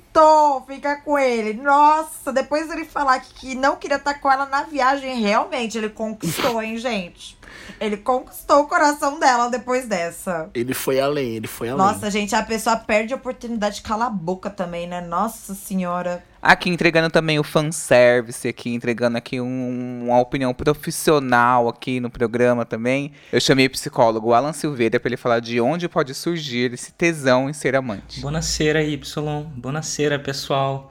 [0.68, 1.53] ficar com ele.
[1.53, 5.89] Nossa, depois ele falar que, que não queria estar com ela na viagem, realmente ele
[5.89, 7.38] conquistou, hein, gente?
[7.80, 10.49] Ele conquistou o coração dela depois dessa.
[10.53, 11.86] Ele foi além, ele foi além.
[11.86, 15.01] Nossa, gente, a pessoa perde a oportunidade de calar a boca também, né?
[15.01, 16.24] Nossa senhora.
[16.42, 22.64] Aqui entregando também o fanservice, aqui entregando aqui um- uma opinião profissional aqui no programa
[22.66, 23.12] também.
[23.32, 27.50] Eu chamei o psicólogo Alan Silveira para ele falar de onde pode surgir esse tesão
[27.50, 28.22] em ser amante.
[28.22, 29.44] Bonacera, Y.
[29.56, 30.90] Bonacera, pessoal.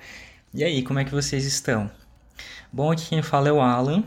[0.52, 1.90] E aí, como é que vocês estão?
[2.72, 4.02] Bom, aqui quem fala é o Alan.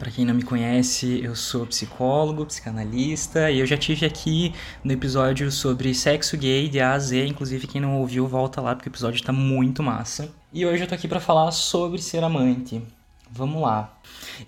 [0.00, 4.92] Para quem não me conhece, eu sou psicólogo, psicanalista e eu já tive aqui no
[4.92, 8.88] episódio sobre sexo gay de A a Z, inclusive quem não ouviu volta lá porque
[8.88, 10.32] o episódio tá muito massa.
[10.54, 12.82] E hoje eu tô aqui para falar sobre ser amante.
[13.30, 13.94] Vamos lá.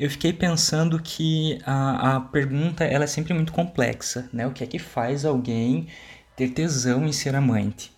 [0.00, 4.46] Eu fiquei pensando que a, a pergunta ela é sempre muito complexa, né?
[4.46, 5.86] O que é que faz alguém
[6.34, 7.92] ter tesão em ser amante?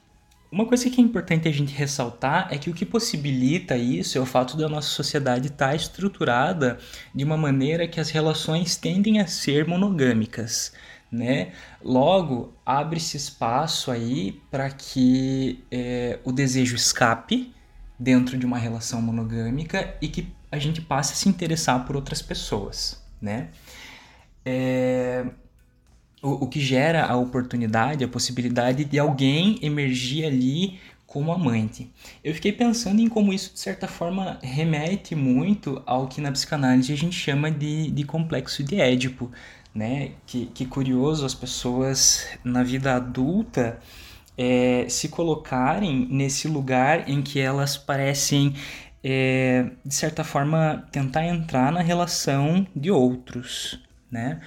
[0.55, 4.21] Uma coisa que é importante a gente ressaltar é que o que possibilita isso é
[4.21, 6.79] o fato da nossa sociedade estar estruturada
[7.13, 10.73] de uma maneira que as relações tendem a ser monogâmicas,
[11.11, 11.51] né?
[11.83, 17.53] Logo, abre-se espaço aí para que é, o desejo escape
[17.99, 22.23] dentro de uma relação monogâmica e que a gente passe a se interessar por outras
[22.23, 23.49] pessoas, né?
[24.45, 25.27] É,
[26.25, 31.93] o, o que gera a oportunidade, a possibilidade de alguém emergir ali como amante.
[32.25, 36.93] Eu fiquei pensando em como isso, de certa forma, remete muito ao que na psicanálise
[36.93, 39.31] a gente chama de, de complexo de Édipo,
[39.73, 40.13] né?
[40.27, 43.79] Que, que curioso as pessoas na vida adulta
[44.37, 48.55] é, se colocarem nesse lugar em que elas parecem,
[49.03, 53.79] é, de certa forma, tentar entrar na relação de outros,
[54.11, 54.41] né?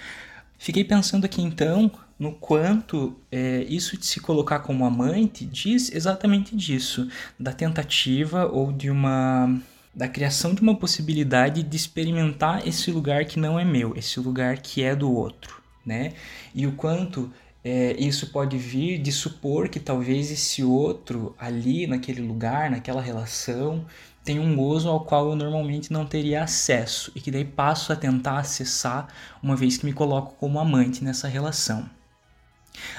[0.58, 6.56] Fiquei pensando aqui então no quanto é, isso de se colocar como amante diz exatamente
[6.56, 7.08] disso,
[7.40, 9.60] da tentativa ou de uma
[9.94, 14.60] da criação de uma possibilidade de experimentar esse lugar que não é meu, esse lugar
[14.60, 16.14] que é do outro, né?
[16.54, 17.34] E o quanto
[17.64, 23.88] é, isso pode vir de supor que talvez esse outro ali naquele lugar, naquela relação,
[24.28, 27.96] tem um gozo ao qual eu normalmente não teria acesso e que daí passo a
[27.96, 29.08] tentar acessar
[29.42, 31.90] uma vez que me coloco como amante nessa relação.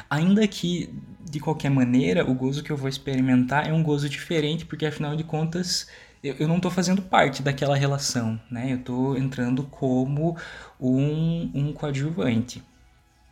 [0.09, 0.89] Ainda que,
[1.23, 5.15] de qualquer maneira, o gozo que eu vou experimentar é um gozo diferente, porque afinal
[5.15, 5.87] de contas
[6.25, 8.73] eu, eu não estou fazendo parte daquela relação, né?
[8.73, 10.35] Eu estou entrando como
[10.81, 12.63] um, um coadjuvante.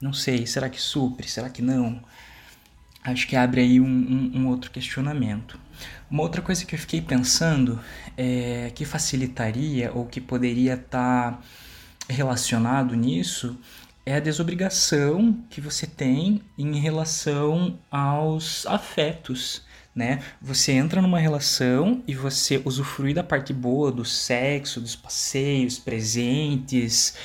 [0.02, 1.26] Não sei, será que supre?
[1.26, 2.02] Será que não?
[3.02, 5.58] Acho que abre aí um, um, um outro questionamento.
[6.10, 7.80] Uma outra coisa que eu fiquei pensando
[8.16, 11.42] é que facilitaria ou que poderia estar
[12.08, 13.58] relacionado nisso
[14.04, 20.22] é a desobrigação que você tem em relação aos afetos, né?
[20.40, 27.16] Você entra numa relação e você usufrui da parte boa do sexo, dos passeios, presentes,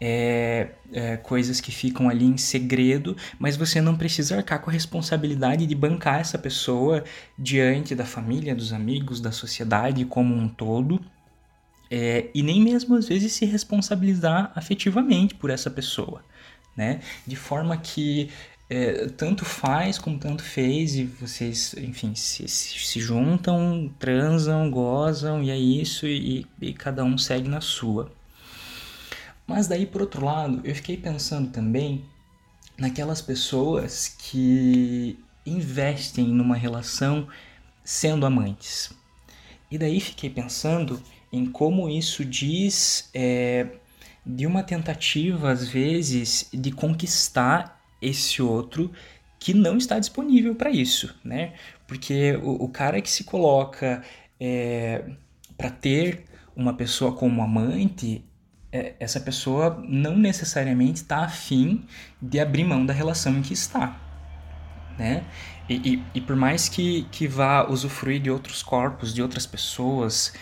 [0.00, 4.72] é, é, coisas que ficam ali em segredo, mas você não precisa arcar com a
[4.72, 7.04] responsabilidade de bancar essa pessoa
[7.38, 11.00] diante da família, dos amigos, da sociedade como um todo.
[11.90, 16.22] É, e nem mesmo às vezes se responsabilizar afetivamente por essa pessoa,
[16.76, 17.00] né?
[17.26, 18.28] De forma que
[18.68, 25.50] é, tanto faz como tanto fez e vocês, enfim, se, se, juntam, transam, gozam e
[25.50, 28.12] é isso e, e cada um segue na sua.
[29.48, 32.04] Mas daí, por outro lado, eu fiquei pensando também
[32.76, 37.26] naquelas pessoas que investem numa relação
[37.82, 38.92] sendo amantes.
[39.70, 43.68] E daí fiquei pensando em como isso diz é,
[44.24, 48.92] de uma tentativa, às vezes, de conquistar esse outro
[49.38, 51.54] que não está disponível para isso, né?
[51.86, 54.02] Porque o, o, cara que se coloca
[54.38, 55.04] é,
[55.56, 56.24] para ter
[56.54, 58.22] uma pessoa como amante,
[58.70, 61.84] essa pessoa não necessariamente está afim
[62.20, 63.96] de abrir mão da relação em que está,
[64.98, 65.24] né?
[65.68, 70.32] E, e, e por mais que, que vá usufruir de outros corpos, de outras pessoas,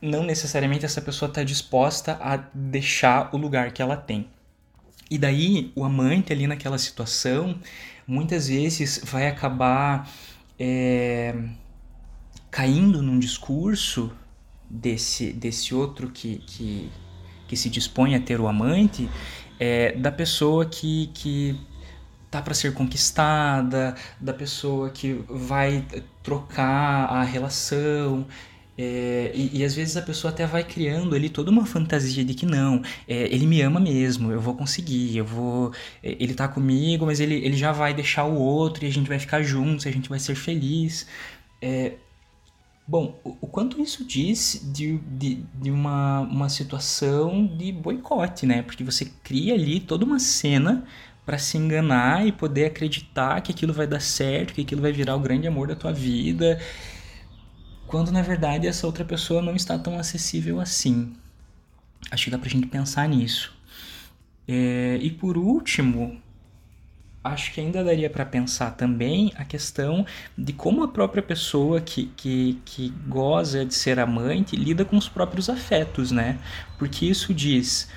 [0.00, 4.28] não necessariamente essa pessoa está disposta a deixar o lugar que ela tem.
[5.10, 7.58] E daí o amante ali naquela situação
[8.06, 10.08] muitas vezes vai acabar
[10.58, 11.34] é,
[12.50, 14.12] caindo num discurso
[14.68, 16.90] desse, desse outro que, que,
[17.52, 19.10] que se dispõe a ter o amante,
[19.60, 21.54] é, da pessoa que, que
[22.30, 25.84] tá para ser conquistada, da pessoa que vai
[26.22, 28.26] trocar a relação.
[28.78, 32.32] É, e, e, às vezes a pessoa até vai criando ali toda uma fantasia de
[32.32, 35.74] que não, é, ele me ama mesmo, eu vou conseguir, eu vou.
[36.02, 39.08] é, Ele tá comigo, mas ele, ele já vai deixar o outro e a gente
[39.08, 41.06] vai ficar juntos, a gente vai ser feliz.
[41.60, 41.92] É,
[42.86, 48.62] Bom, o, quanto isso diz de, de, de uma, uma situação de boicote, né?
[48.62, 50.84] Porque você cria ali toda uma cena
[51.24, 55.14] para se enganar e poder acreditar que aquilo vai dar certo, que aquilo vai virar
[55.14, 56.60] o grande amor da tua vida,
[57.86, 61.14] quando na verdade essa outra pessoa não está tão acessível assim.
[62.10, 63.54] Acho que dá pra gente pensar nisso.
[64.48, 66.20] É, e por último,
[67.24, 70.04] acho que ainda daria para pensar também a questão
[70.36, 75.08] de como a própria pessoa que, que, que goza de ser amante lida com os
[75.08, 76.38] próprios afetos, né?
[76.78, 77.88] Porque isso diz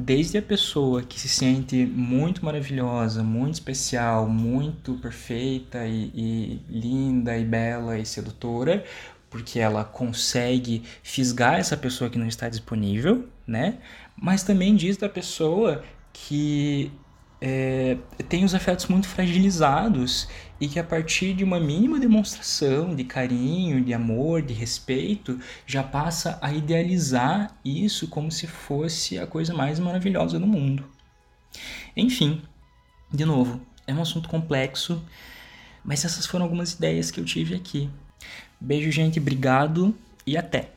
[0.00, 7.36] desde a pessoa que se sente muito maravilhosa, muito especial, muito perfeita e, e linda
[7.36, 8.82] e bela e sedutora,
[9.28, 13.78] porque ela consegue fisgar essa pessoa que não está disponível, né?
[14.16, 16.90] Mas também diz da pessoa que
[17.40, 17.96] é,
[18.28, 20.28] tem os afetos muito fragilizados
[20.60, 25.82] e que a partir de uma mínima demonstração de carinho, de amor, de respeito, já
[25.82, 30.84] passa a idealizar isso como se fosse a coisa mais maravilhosa do mundo.
[31.96, 32.42] Enfim,
[33.10, 35.02] de novo, é um assunto complexo,
[35.82, 37.88] mas essas foram algumas ideias que eu tive aqui.
[38.60, 39.94] Beijo, gente, obrigado
[40.26, 40.70] e até.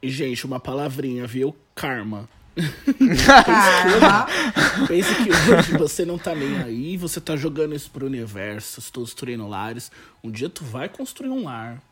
[0.00, 1.56] Gente, uma palavrinha, viu?
[1.74, 2.28] Karma.
[4.86, 9.02] Pense que hoje você não tá nem aí, você tá jogando isso pro universo, estou
[9.02, 9.90] construindo lares.
[10.22, 11.82] Um dia tu vai construir um lar.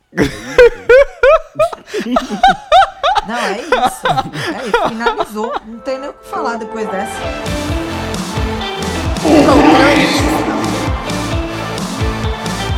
[3.27, 4.07] Não, é isso.
[4.57, 4.89] É isso.
[4.89, 5.53] Finalizou.
[5.67, 7.21] Não tem nem o que falar depois dessa.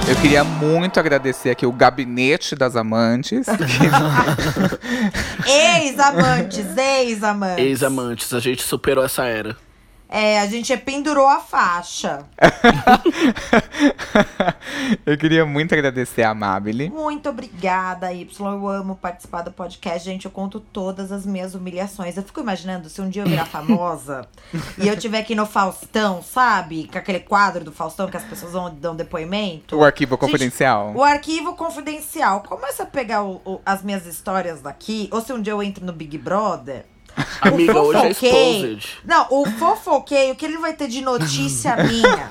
[0.09, 3.47] Eu queria muito agradecer aqui o Gabinete das Amantes.
[5.47, 7.65] Ex-amantes, ex-amantes.
[7.65, 9.57] Ex-amantes, a gente superou essa era.
[10.15, 12.27] É, a gente pendurou a faixa.
[15.07, 16.91] Eu queria muito agradecer a Amabile.
[16.91, 18.53] Muito obrigada, Y.
[18.53, 20.05] Eu amo participar do podcast.
[20.05, 22.17] Gente, eu conto todas as minhas humilhações.
[22.17, 24.29] Eu fico imaginando se um dia eu virar famosa
[24.79, 26.89] e eu tiver aqui no Faustão, sabe?
[26.93, 29.77] Com aquele quadro do Faustão que as pessoas vão dão depoimento.
[29.79, 30.93] O arquivo confidencial.
[30.95, 32.43] O arquivo confidencial.
[32.43, 35.09] Começa a pegar o- o- as minhas histórias daqui.
[35.11, 36.85] Ou se um dia eu entro no Big Brother.
[37.43, 38.89] Amiga, o hoje é exposed.
[39.05, 42.29] Não, o fofoqueio que ele vai ter de notícia minha.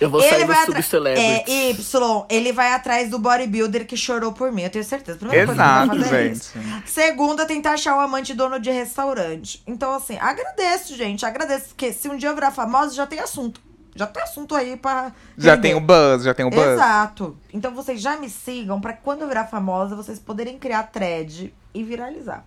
[0.00, 1.50] Eu vou sair ele do vai atra- Subcelebrity.
[1.50, 5.18] É, Y, ele vai atrás do bodybuilder que chorou por mim, eu tenho certeza.
[5.18, 6.36] Primeira coisa que ele Exato, vai fazer é gente.
[6.36, 6.52] isso.
[6.86, 9.62] Segunda, tentar achar um amante dono de restaurante.
[9.66, 11.26] Então, assim, agradeço, gente.
[11.26, 13.60] Agradeço, porque se um dia eu virar famosa, já tem assunto.
[13.94, 15.12] Já tem assunto aí pra.
[15.36, 15.62] Já render.
[15.68, 16.66] tem o buzz, já tem o buzz.
[16.66, 17.36] Exato.
[17.52, 21.84] Então vocês já me sigam pra quando eu virar famosa, vocês poderem criar thread e
[21.84, 22.42] viralizar.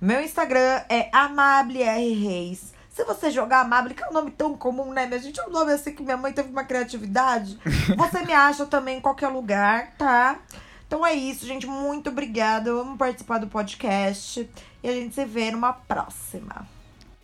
[0.00, 2.72] Meu Instagram é AmableRReis.
[2.88, 5.38] Se você jogar Amable, que é um nome tão comum, né, minha gente?
[5.38, 7.58] É um nome assim que minha mãe teve uma criatividade.
[7.96, 10.38] Você me acha também em qualquer lugar, tá?
[10.86, 11.66] Então é isso, gente.
[11.66, 12.70] Muito obrigada.
[12.70, 14.48] Eu amo participar do podcast.
[14.82, 16.66] E a gente se vê numa próxima.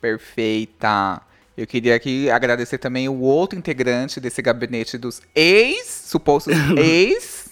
[0.00, 1.20] Perfeita.
[1.56, 7.48] Eu queria aqui agradecer também o outro integrante desse gabinete dos ex, supostos ex,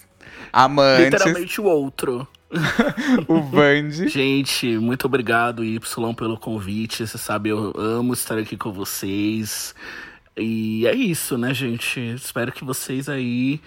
[0.53, 2.27] amantes, Literalmente o outro.
[3.27, 4.07] o Vande.
[4.09, 7.05] Gente, muito obrigado, Y, pelo convite.
[7.05, 9.75] Você sabe, eu amo estar aqui com vocês.
[10.37, 11.99] E é isso, né, gente?
[11.99, 13.61] Espero que vocês aí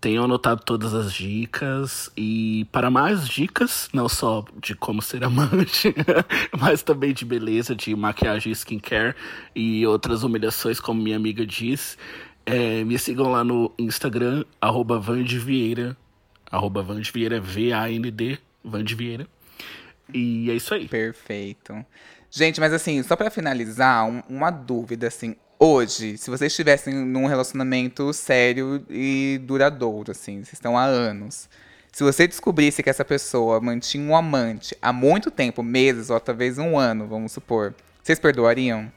[0.00, 2.10] tenham anotado todas as dicas.
[2.16, 5.94] E para mais dicas, não só de como ser amante,
[6.58, 9.14] mas também de beleza, de maquiagem skincare
[9.54, 11.96] e outras humilhações, como minha amiga diz.
[12.46, 15.96] é, me sigam lá no Instagram, arroba Vandivieira.
[16.50, 19.26] Arroba Vandivieira, V-A-N-D, Vandivieira.
[20.12, 20.88] E é isso aí.
[20.88, 21.84] Perfeito.
[22.30, 25.36] Gente, mas assim, só pra finalizar, um- uma dúvida, assim.
[25.58, 31.48] Hoje, se vocês estivessem num relacionamento sério e duradouro, assim, vocês estão há anos.
[31.92, 36.56] Se você descobrisse que essa pessoa mantinha um amante há muito tempo, meses ou talvez
[36.56, 38.90] um ano, vamos supor, vocês perdoariam?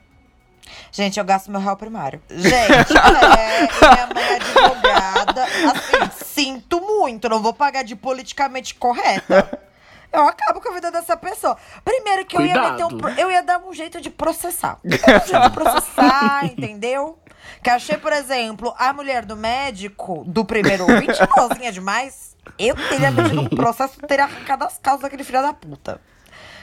[0.91, 2.21] Gente, eu gasto meu réu primário.
[2.29, 5.43] Gente, é, minha mãe é advogada.
[5.43, 9.59] Assim, sinto muito, não vou pagar de politicamente correta.
[10.13, 11.57] Eu acabo com a vida dessa pessoa.
[11.83, 13.19] Primeiro que eu ia meter um, Cuidado.
[13.19, 14.77] eu ia dar um jeito de processar.
[14.85, 17.17] Eu ia dar um jeito de processar, entendeu?
[17.63, 20.85] Que achei, por exemplo, a mulher do médico do primeiro
[21.19, 22.37] igualzinha demais.
[22.59, 25.99] Eu teria metido um processo, teria arrancado as calças daquele filho da puta.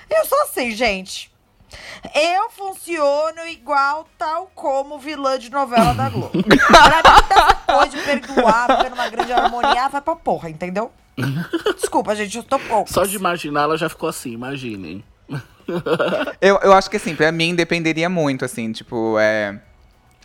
[0.08, 1.29] Eu sou assim, gente.
[2.14, 6.30] Eu funciono igual tal como vilã de novela da Globo.
[6.42, 10.90] pra mim, essa coisa de perdoar, viver numa grande harmonia, vai pra porra, entendeu?
[11.76, 12.92] Desculpa, gente, eu tô pouco.
[12.92, 15.04] Só de imaginar, ela já ficou assim, imaginem.
[16.40, 19.60] Eu, eu acho que assim, pra mim dependeria muito, assim, tipo, é.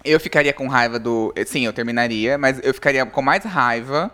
[0.04, 1.32] Eu ficaria com raiva do.
[1.46, 4.12] Sim, eu terminaria, mas eu ficaria com mais raiva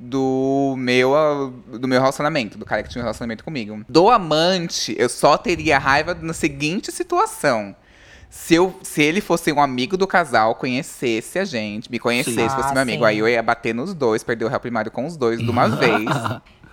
[0.00, 3.84] do meu, ah, do meu relacionamento, do cara que tinha um relacionamento comigo.
[3.88, 7.76] Do amante, eu só teria raiva na seguinte situação.
[8.30, 12.68] Se, eu, se ele fosse um amigo do casal, conhecesse a gente, me conhecesse, fosse
[12.70, 13.08] Ah, meu amigo, sim.
[13.08, 15.66] aí eu ia bater nos dois, perder o réu primário com os dois de uma
[15.76, 16.04] vez.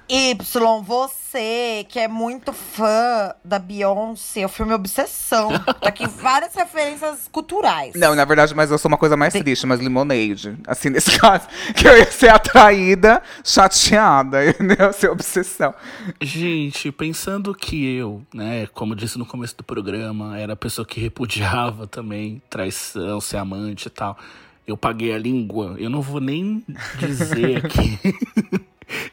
[0.10, 5.50] Y, você que é muito fã da Beyoncé, o filme Obsessão.
[5.60, 7.94] Tá aqui várias referências culturais.
[7.94, 10.58] Não, na verdade, mas eu sou uma coisa mais triste, mas Lemonade.
[10.66, 15.74] Assim, nesse caso, que eu ia ser atraída, chateada, eu ia ser obsessão.
[16.22, 21.02] Gente, pensando que eu, né, como disse no começo do programa, era a pessoa que
[21.02, 24.18] repudiava também traição, ser amante e tal.
[24.66, 25.76] Eu paguei a língua.
[25.78, 26.64] Eu não vou nem
[26.98, 28.00] dizer aqui.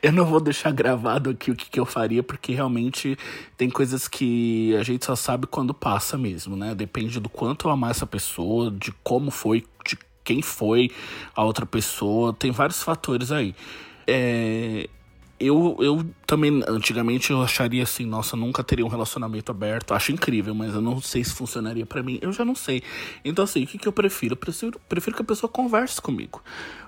[0.02, 3.16] Eu não vou deixar gravado aqui o que, que eu faria, porque realmente
[3.56, 6.74] tem coisas que a gente só sabe quando passa mesmo, né?
[6.74, 10.90] Depende do quanto eu amar essa pessoa, de como foi, de quem foi
[11.34, 12.32] a outra pessoa.
[12.32, 13.55] Tem vários fatores aí.
[14.06, 14.88] É,
[15.38, 19.92] eu, eu também, antigamente, eu acharia assim, nossa, nunca teria um relacionamento aberto.
[19.92, 22.18] Acho incrível, mas eu não sei se funcionaria pra mim.
[22.22, 22.82] Eu já não sei.
[23.24, 24.32] Então, assim, o que, que eu prefiro?
[24.32, 26.42] Eu prefiro, prefiro que a pessoa converse comigo.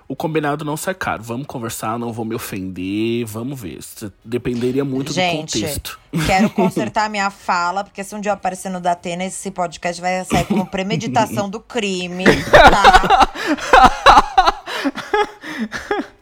[0.07, 1.21] O combinado não sai caro.
[1.21, 3.79] Vamos conversar, não vou me ofender, vamos ver.
[3.79, 5.99] Isso Dependeria muito do Gente, contexto.
[6.25, 10.23] quero consertar minha fala, porque se um dia eu aparecer no Datena, esse podcast vai
[10.23, 13.29] sair como premeditação do crime, tá?